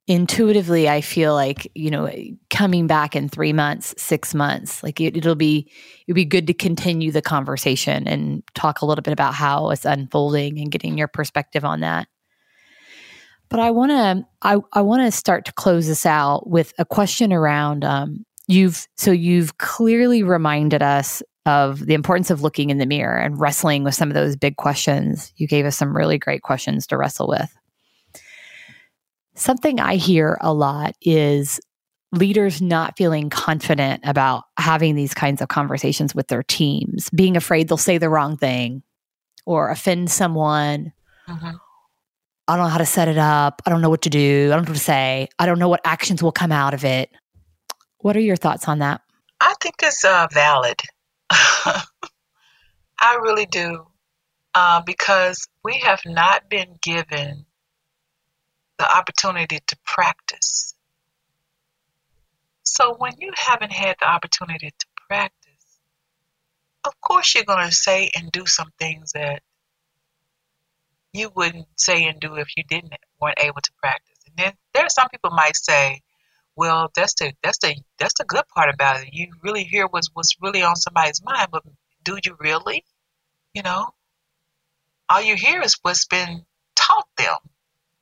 intuitively 0.09 0.89
I 0.89 1.01
feel 1.01 1.33
like 1.33 1.71
you 1.75 1.91
know 1.91 2.11
coming 2.51 2.87
back 2.87 3.17
in 3.17 3.29
three 3.29 3.55
months, 3.55 3.95
six 3.97 4.35
months, 4.35 4.83
like 4.83 5.01
it, 5.01 5.25
will 5.25 5.37
be 5.37 5.71
it'll 6.07 6.17
be 6.17 6.27
good 6.27 6.49
to 6.49 6.55
continue 6.55 7.13
the 7.13 7.23
conversation 7.23 8.07
and 8.07 8.43
talk 8.55 8.83
a 8.83 8.87
little 8.87 9.03
bit 9.03 9.13
about 9.13 9.33
how 9.33 9.71
it's 9.71 9.87
unfolding 9.87 10.59
and 10.59 10.73
getting 10.73 10.99
your 10.99 11.09
perspective 11.09 11.65
on 11.65 11.81
that. 11.81 12.09
But 13.49 13.61
I 13.61 13.71
want 13.71 13.91
to 13.91 14.27
I, 14.43 14.59
I 14.73 14.83
want 14.83 15.03
to 15.03 15.11
start 15.11 15.45
to 15.47 15.53
close 15.53 15.87
this 15.87 16.05
out 16.05 16.49
with 16.49 16.73
a 16.79 16.85
question 16.85 17.33
around 17.33 17.85
um, 17.85 18.25
you've 18.47 18.87
so 18.97 19.11
you've 19.11 19.59
clearly 19.59 20.23
reminded 20.23 20.83
us 20.83 21.23
of 21.47 21.87
the 21.87 21.95
importance 21.95 22.31
of 22.31 22.43
looking 22.43 22.69
in 22.69 22.77
the 22.77 22.87
mirror 22.87 23.17
and 23.17 23.41
wrestling 23.41 23.83
with 23.83 23.95
some 23.95 24.09
of 24.09 24.15
those 24.15 24.37
big 24.37 24.57
questions. 24.57 25.33
You 25.37 25.47
gave 25.47 25.65
us 25.65 25.77
some 25.77 25.97
really 25.97 26.19
great 26.19 26.43
questions 26.43 26.87
to 26.89 26.99
wrestle 26.99 27.27
with. 27.27 27.51
Something 29.35 29.81
I 29.81 29.97
hear 29.97 30.37
a 30.43 30.53
lot 30.53 30.95
is 31.01 31.59
leaders 32.13 32.61
not 32.61 32.97
feeling 32.97 33.31
confident 33.31 34.03
about 34.05 34.45
having 34.59 34.95
these 34.95 35.15
kinds 35.15 35.41
of 35.41 35.49
conversations 35.49 36.15
with 36.15 36.29
their 36.29 36.43
teams, 36.43 37.09
being 37.11 37.37
afraid 37.37 37.69
they'll 37.69 37.77
say 37.77 37.99
the 37.99 38.11
wrong 38.11 38.37
thing 38.37 38.83
or 39.47 39.71
offend 39.71 40.11
someone. 40.11 40.93
Mm-hmm. 41.29 41.57
I 42.49 42.57
don't 42.57 42.65
know 42.65 42.71
how 42.71 42.79
to 42.79 42.87
set 42.87 43.09
it 43.09 43.19
up. 43.19 43.61
I 43.67 43.71
don't 43.71 43.83
know 43.83 43.91
what 43.91 44.03
to 44.03 44.11
do. 44.11 44.47
I 44.51 44.57
don't 44.57 44.65
know 44.65 44.71
what 44.71 44.79
to 44.79 44.83
say. 44.83 45.29
I 45.39 45.45
don't 45.45 45.59
know 45.59 45.69
what 45.69 45.83
actions 45.85 46.23
will 46.23 46.33
come 46.33 46.51
out 46.51 46.73
of 46.73 46.83
it. 46.83 47.11
What 47.99 48.17
are 48.17 48.21
your 48.21 48.37
thoughts 48.37 48.67
on 48.69 48.79
that? 48.79 49.03
I 49.39 49.55
think 49.61 49.75
it's 49.83 50.03
uh, 50.03 50.27
valid. 50.33 50.81
I 51.31 51.85
really 53.21 53.45
do. 53.45 53.87
Uh, 54.55 54.81
because 54.81 55.47
we 55.63 55.79
have 55.85 56.01
not 56.07 56.49
been 56.49 56.79
given 56.83 57.45
the 58.79 58.97
opportunity 58.97 59.59
to 59.67 59.77
practice. 59.85 60.75
So 62.63 62.95
when 62.97 63.13
you 63.19 63.31
haven't 63.37 63.73
had 63.73 63.97
the 64.01 64.09
opportunity 64.09 64.71
to 64.71 64.87
practice, 65.07 65.81
of 66.85 66.99
course 67.03 67.35
you're 67.35 67.45
going 67.45 67.69
to 67.69 67.75
say 67.75 68.11
and 68.17 68.33
do 68.33 68.47
some 68.47 68.71
things 68.79 69.13
that 69.13 69.43
you 71.19 71.31
wouldn't 71.35 71.67
say 71.77 72.05
and 72.05 72.21
do 72.21 72.37
if 72.37 72.49
you 72.57 72.65
didn't 72.69 72.93
weren't 73.21 73.41
able 73.41 73.61
to 73.61 73.73
practice. 73.83 74.19
And 74.27 74.37
then 74.37 74.53
there 74.73 74.85
are 74.85 74.91
some 74.91 75.09
people 75.11 75.31
might 75.31 75.57
say, 75.57 76.01
well, 76.57 76.91
that's 76.95 77.15
the 77.15 77.33
that's 77.43 77.59
the 77.59 77.77
that's 77.99 78.15
the 78.19 78.25
good 78.25 78.45
part 78.55 78.73
about 78.73 79.03
it. 79.03 79.09
You 79.13 79.29
really 79.43 79.65
hear 79.65 79.87
what's 79.87 80.09
what's 80.15 80.37
really 80.41 80.63
on 80.63 80.77
somebody's 80.77 81.23
mind, 81.23 81.49
but 81.53 81.63
do 82.05 82.19
you 82.25 82.37
really? 82.41 82.85
You 83.55 83.63
know, 83.63 83.87
all 85.09 85.23
you 85.23 85.37
hear 85.37 85.61
is 85.63 85.79
what's 85.83 86.07
been 86.07 86.45
taught 86.77 87.09
them, 87.17 87.39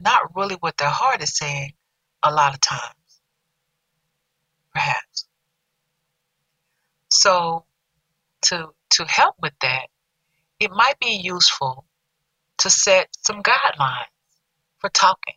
not 0.01 0.35
really 0.35 0.57
what 0.61 0.77
their 0.77 0.91
heart 0.91 1.23
is 1.23 1.37
saying. 1.37 1.73
A 2.23 2.33
lot 2.33 2.55
of 2.55 2.61
times, 2.61 3.21
perhaps. 4.73 5.27
So, 7.11 7.65
to 8.43 8.71
to 8.91 9.05
help 9.05 9.37
with 9.41 9.53
that, 9.61 9.87
it 10.59 10.71
might 10.71 10.99
be 10.99 11.21
useful 11.23 11.87
to 12.59 12.71
set 12.71 13.09
some 13.27 13.43
guidelines 13.43 14.07
for 14.79 14.91
talking 14.91 15.35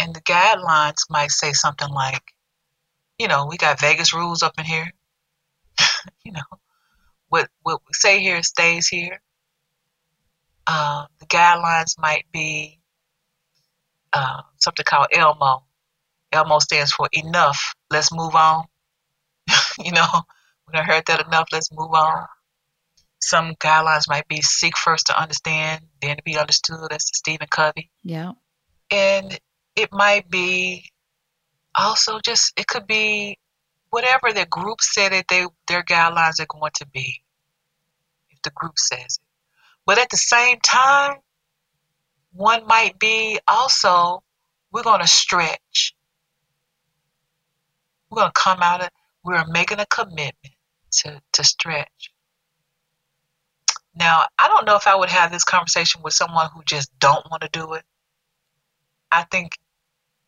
and 0.00 0.14
the 0.14 0.20
guidelines 0.22 1.02
might 1.10 1.30
say 1.30 1.52
something 1.52 1.90
like, 1.90 2.22
you 3.18 3.28
know, 3.28 3.46
we 3.46 3.58
got 3.58 3.78
Vegas 3.80 4.14
rules 4.14 4.42
up 4.42 4.54
in 4.58 4.64
here. 4.64 4.90
you 6.24 6.32
know, 6.32 6.58
what 7.28 7.48
what 7.62 7.80
we 7.86 7.92
say 7.92 8.18
here 8.20 8.42
stays 8.42 8.88
here. 8.88 9.20
Uh, 10.66 11.04
the 11.18 11.26
guidelines 11.26 11.98
might 11.98 12.24
be 12.32 12.80
uh, 14.12 14.40
something 14.58 14.84
called 14.84 15.08
ELMO. 15.12 15.64
ELMO 16.32 16.58
stands 16.60 16.92
for 16.92 17.08
enough. 17.12 17.74
Let's 17.90 18.12
move 18.12 18.34
on. 18.34 18.64
you 19.78 19.92
know, 19.92 20.06
we 20.72 20.78
have 20.78 20.86
heard 20.86 21.04
that 21.08 21.26
enough. 21.26 21.48
Let's 21.52 21.70
move 21.72 21.92
on. 21.92 22.26
Some 23.20 23.54
guidelines 23.56 24.08
might 24.08 24.28
be 24.28 24.40
seek 24.40 24.76
first 24.76 25.06
to 25.06 25.20
understand, 25.20 25.82
then 26.00 26.16
to 26.16 26.22
be 26.22 26.38
understood. 26.38 26.78
That's 26.90 27.10
Stephen 27.14 27.48
Covey. 27.50 27.90
Yeah. 28.02 28.32
And 28.90 29.38
it 29.76 29.90
might 29.92 30.30
be 30.30 30.90
also 31.74 32.18
just 32.20 32.52
it 32.58 32.66
could 32.66 32.86
be 32.86 33.38
whatever 33.90 34.32
the 34.32 34.46
group 34.46 34.80
said 34.80 35.12
that 35.12 35.26
they 35.28 35.46
their 35.68 35.82
guidelines 35.82 36.40
are 36.40 36.46
going 36.46 36.72
to 36.74 36.86
be 36.86 37.22
if 38.30 38.42
the 38.42 38.50
group 38.50 38.78
says 38.78 39.18
it 39.20 39.28
but 39.86 39.98
at 39.98 40.10
the 40.10 40.16
same 40.16 40.58
time 40.60 41.16
one 42.32 42.66
might 42.66 42.98
be 42.98 43.38
also 43.46 44.22
we're 44.72 44.82
going 44.82 45.00
to 45.00 45.06
stretch 45.06 45.94
we're 48.10 48.20
going 48.20 48.32
to 48.34 48.40
come 48.40 48.60
out 48.62 48.82
of 48.82 48.88
we're 49.24 49.44
making 49.46 49.80
a 49.80 49.86
commitment 49.86 50.54
to 50.90 51.20
to 51.32 51.44
stretch 51.44 52.12
now 54.00 54.24
i 54.38 54.48
don't 54.48 54.66
know 54.66 54.74
if 54.74 54.88
i 54.88 54.96
would 54.96 55.10
have 55.10 55.30
this 55.30 55.44
conversation 55.44 56.02
with 56.02 56.12
someone 56.12 56.48
who 56.52 56.62
just 56.64 56.90
don't 56.98 57.24
want 57.30 57.42
to 57.42 57.48
do 57.52 57.74
it 57.74 57.84
i 59.12 59.22
think 59.22 59.52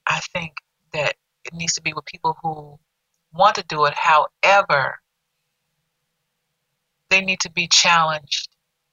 I 0.06 0.20
think 0.32 0.54
that 0.92 1.14
it 1.44 1.54
needs 1.54 1.74
to 1.74 1.82
be 1.82 1.92
with 1.92 2.04
people 2.04 2.36
who 2.42 2.78
want 3.32 3.56
to 3.56 3.64
do 3.68 3.84
it. 3.86 3.94
However, 3.94 5.00
they 7.10 7.20
need 7.20 7.40
to 7.40 7.50
be 7.50 7.68
challenged. 7.68 8.48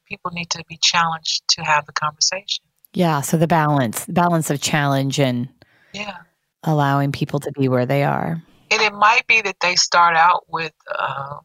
People 0.08 0.32
need 0.32 0.50
to 0.52 0.64
be 0.68 0.78
challenged 0.82 1.44
to 1.50 1.64
have 1.64 1.86
the 1.86 1.94
conversation. 1.94 2.64
Yeah. 2.94 3.22
So 3.22 3.38
the 3.38 3.48
balance, 3.48 4.06
the 4.06 4.14
balance 4.14 4.50
of 4.50 4.62
challenge 4.62 5.20
and 5.20 5.50
yeah, 5.94 6.18
allowing 6.64 7.12
people 7.12 7.40
to 7.42 7.52
be 7.52 7.70
where 7.70 7.86
they 7.86 8.04
are. 8.04 8.42
And 8.72 8.82
it 8.82 8.94
might 8.94 9.26
be 9.28 9.42
that 9.42 9.58
they 9.62 9.76
start 9.76 10.16
out 10.16 10.46
with 10.48 10.74
um, 10.98 11.42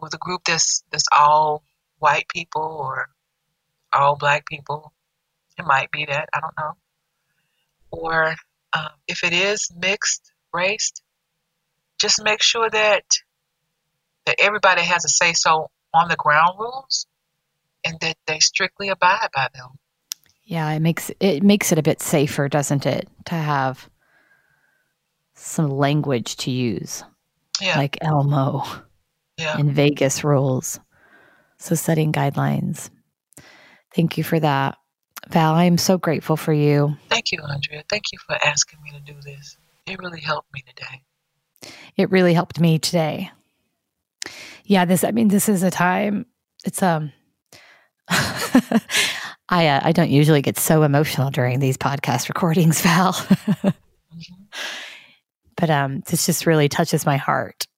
with 0.00 0.14
a 0.14 0.18
group 0.18 0.42
that's 0.44 0.84
that's 0.90 1.06
all 1.16 1.62
white 2.02 2.26
people 2.28 2.62
or 2.62 3.08
all 3.92 4.16
black 4.16 4.46
people. 4.46 4.92
It 5.58 5.64
might 5.64 5.90
be 5.90 6.06
that 6.06 6.28
I 6.34 6.40
don't 6.40 6.54
know 6.58 6.72
or 7.92 8.34
um, 8.72 8.88
if 9.06 9.22
it 9.22 9.32
is 9.32 9.70
mixed 9.76 10.32
race, 10.52 10.92
just 12.00 12.24
make 12.24 12.42
sure 12.42 12.68
that 12.68 13.04
that 14.26 14.36
everybody 14.40 14.82
has 14.82 15.04
a 15.04 15.08
say 15.08 15.32
so 15.34 15.68
on 15.94 16.08
the 16.08 16.16
ground 16.16 16.58
rules 16.58 17.06
and 17.84 17.98
that 18.00 18.16
they 18.26 18.38
strictly 18.38 18.88
abide 18.88 19.28
by 19.34 19.48
them. 19.54 19.70
Yeah, 20.44 20.70
it 20.70 20.80
makes 20.80 21.10
it 21.20 21.42
makes 21.42 21.70
it 21.70 21.78
a 21.78 21.82
bit 21.82 22.00
safer, 22.00 22.48
doesn't 22.48 22.86
it, 22.86 23.08
to 23.26 23.34
have 23.34 23.88
some 25.34 25.70
language 25.70 26.36
to 26.38 26.50
use. 26.50 27.04
Yeah. 27.60 27.76
Like 27.76 27.98
Elmo 28.00 28.64
yeah. 29.36 29.56
and 29.56 29.72
Vegas 29.72 30.24
rules. 30.24 30.80
So 31.62 31.76
setting 31.76 32.12
guidelines. 32.12 32.90
Thank 33.94 34.18
you 34.18 34.24
for 34.24 34.40
that. 34.40 34.78
Val, 35.28 35.54
I 35.54 35.64
am 35.64 35.78
so 35.78 35.96
grateful 35.96 36.36
for 36.36 36.52
you. 36.52 36.96
Thank 37.08 37.30
you, 37.30 37.38
Andrea. 37.40 37.84
Thank 37.88 38.06
you 38.12 38.18
for 38.18 38.34
asking 38.44 38.80
me 38.82 38.90
to 38.90 38.98
do 39.00 39.14
this. 39.22 39.56
It 39.86 40.00
really 40.00 40.20
helped 40.20 40.52
me 40.52 40.64
today. 40.66 41.72
It 41.96 42.10
really 42.10 42.34
helped 42.34 42.58
me 42.58 42.80
today. 42.80 43.30
Yeah, 44.64 44.84
this 44.86 45.04
I 45.04 45.12
mean 45.12 45.28
this 45.28 45.48
is 45.48 45.62
a 45.62 45.70
time 45.70 46.26
it's 46.64 46.82
um 46.82 47.12
I 48.08 49.68
uh, 49.68 49.80
I 49.84 49.92
don't 49.92 50.10
usually 50.10 50.42
get 50.42 50.58
so 50.58 50.82
emotional 50.82 51.30
during 51.30 51.60
these 51.60 51.76
podcast 51.76 52.28
recordings, 52.28 52.80
Val. 52.82 53.12
mm-hmm. 53.12 54.42
But 55.56 55.70
um 55.70 56.00
this 56.08 56.26
just 56.26 56.44
really 56.44 56.68
touches 56.68 57.06
my 57.06 57.18
heart 57.18 57.68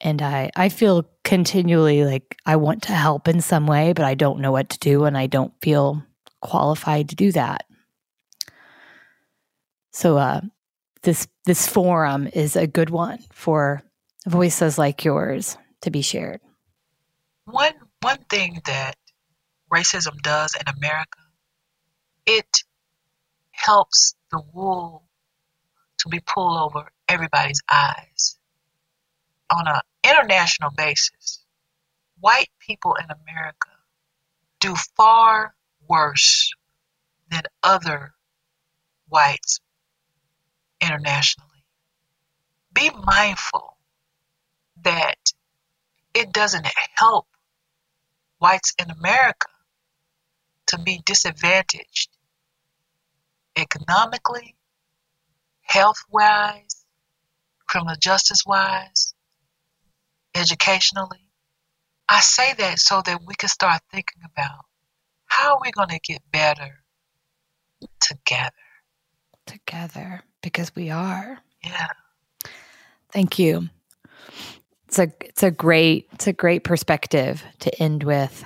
and 0.00 0.22
I 0.22 0.50
I 0.56 0.68
feel 0.68 1.08
continually 1.24 2.04
like 2.04 2.36
I 2.46 2.56
want 2.56 2.82
to 2.84 2.92
help 2.92 3.28
in 3.28 3.40
some 3.40 3.66
way, 3.66 3.92
but 3.92 4.04
I 4.04 4.14
don't 4.14 4.40
know 4.40 4.52
what 4.52 4.70
to 4.70 4.78
do 4.78 5.04
and 5.04 5.16
I 5.16 5.26
don't 5.26 5.52
feel 5.60 6.02
qualified 6.40 7.08
to 7.10 7.16
do 7.16 7.32
that. 7.32 7.64
So 9.90 10.16
uh, 10.16 10.40
this 11.02 11.26
this 11.44 11.66
forum 11.66 12.28
is 12.32 12.56
a 12.56 12.66
good 12.66 12.90
one 12.90 13.18
for 13.32 13.82
voices 14.26 14.78
like 14.78 15.04
yours 15.04 15.56
to 15.82 15.90
be 15.90 16.02
shared. 16.02 16.40
One 17.44 17.74
one 18.00 18.24
thing 18.30 18.60
that 18.66 18.96
racism 19.72 20.20
does 20.22 20.54
in 20.54 20.72
America, 20.76 21.18
it 22.26 22.62
helps 23.50 24.14
the 24.30 24.40
wool 24.52 25.04
to 25.98 26.08
be 26.08 26.20
pulled 26.20 26.58
over 26.58 26.90
everybody's 27.08 27.60
eyes 27.70 28.37
on 29.50 29.66
an 29.66 29.80
international 30.04 30.70
basis, 30.76 31.44
white 32.20 32.50
people 32.58 32.94
in 32.94 33.06
America 33.06 33.70
do 34.60 34.74
far 34.96 35.54
worse 35.88 36.52
than 37.30 37.42
other 37.62 38.14
whites 39.08 39.60
internationally. 40.80 41.64
Be 42.72 42.90
mindful 42.90 43.76
that 44.82 45.32
it 46.14 46.32
doesn't 46.32 46.66
help 46.96 47.26
whites 48.38 48.74
in 48.78 48.90
America 48.90 49.48
to 50.66 50.78
be 50.78 51.02
disadvantaged 51.04 52.10
economically, 53.56 54.54
health 55.62 56.04
wise, 56.10 56.84
criminal 57.66 57.96
justice 57.96 58.44
wise, 58.46 59.14
educationally. 60.38 61.30
I 62.08 62.20
say 62.20 62.54
that 62.54 62.78
so 62.78 63.02
that 63.04 63.20
we 63.26 63.34
can 63.34 63.48
start 63.48 63.82
thinking 63.90 64.22
about 64.24 64.64
how 65.26 65.54
are 65.54 65.60
we 65.62 65.70
going 65.70 65.90
to 65.90 65.98
get 65.98 66.22
better 66.32 66.84
together. 68.00 68.52
Together, 69.46 70.22
because 70.42 70.74
we 70.74 70.90
are. 70.90 71.38
Yeah. 71.62 71.88
Thank 73.12 73.38
you. 73.38 73.68
It's 74.86 74.98
a 74.98 75.12
it's 75.20 75.42
a 75.42 75.50
great 75.50 76.08
it's 76.12 76.26
a 76.26 76.32
great 76.32 76.64
perspective 76.64 77.42
to 77.60 77.82
end 77.82 78.04
with. 78.04 78.44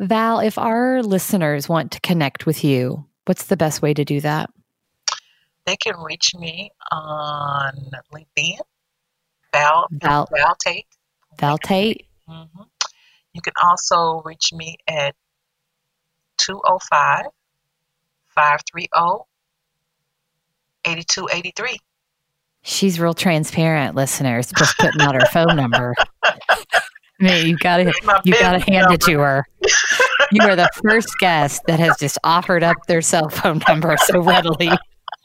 Val, 0.00 0.40
if 0.40 0.58
our 0.58 1.02
listeners 1.02 1.68
want 1.68 1.92
to 1.92 2.00
connect 2.00 2.44
with 2.44 2.64
you, 2.64 3.06
what's 3.26 3.46
the 3.46 3.56
best 3.56 3.82
way 3.82 3.94
to 3.94 4.04
do 4.04 4.20
that? 4.20 4.50
They 5.64 5.76
can 5.76 5.94
reach 6.00 6.34
me 6.34 6.70
on 6.90 7.72
LinkedIn, 8.12 8.58
Val 9.52 9.86
Val, 9.90 10.28
Val 10.34 10.54
Tate. 10.64 10.86
Val 11.38 11.58
Tate. 11.58 12.06
hmm 12.26 12.44
You 13.32 13.40
can 13.42 13.52
also 13.62 14.22
reach 14.24 14.52
me 14.52 14.76
at 14.88 15.14
205 16.38 17.26
530 18.28 18.88
8283. 20.84 21.78
She's 22.64 23.00
real 23.00 23.14
transparent, 23.14 23.96
listeners, 23.96 24.52
just 24.56 24.76
putting 24.78 25.00
out 25.00 25.14
her 25.14 25.26
phone 25.32 25.56
number. 25.56 25.94
I 26.24 26.34
mean, 27.18 27.46
you 27.46 27.56
gotta 27.56 27.92
you 28.24 28.32
gotta 28.32 28.58
hand 28.58 28.92
it 28.92 29.00
to 29.02 29.18
her. 29.20 29.46
You 30.32 30.42
are 30.42 30.56
the 30.56 30.68
first 30.82 31.08
guest 31.20 31.62
that 31.66 31.78
has 31.78 31.96
just 31.98 32.18
offered 32.24 32.62
up 32.62 32.76
their 32.86 33.02
cell 33.02 33.28
phone 33.28 33.60
number 33.68 33.96
so 34.06 34.20
readily. 34.20 34.70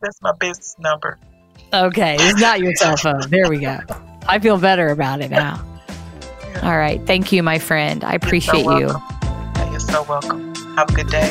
That's 0.00 0.20
my 0.22 0.32
business 0.38 0.74
number. 0.78 1.18
Okay, 1.74 2.16
it's 2.20 2.40
not 2.40 2.60
your 2.60 2.72
cell 2.76 2.96
phone. 2.96 3.28
There 3.30 3.50
we 3.50 3.58
go. 3.58 3.80
I 4.28 4.38
feel 4.38 4.58
better 4.58 4.88
about 4.88 5.20
it 5.20 5.30
now. 5.30 5.60
All 6.62 6.76
right. 6.76 7.04
Thank 7.04 7.32
you, 7.32 7.42
my 7.42 7.58
friend. 7.58 8.04
I 8.04 8.12
appreciate 8.14 8.60
you. 8.60 8.86
welcome. 8.86 9.70
You're 9.72 9.80
so 9.80 10.04
welcome. 10.04 10.54
Have 10.76 10.90
a 10.90 10.92
good 10.92 11.08
day. 11.08 11.30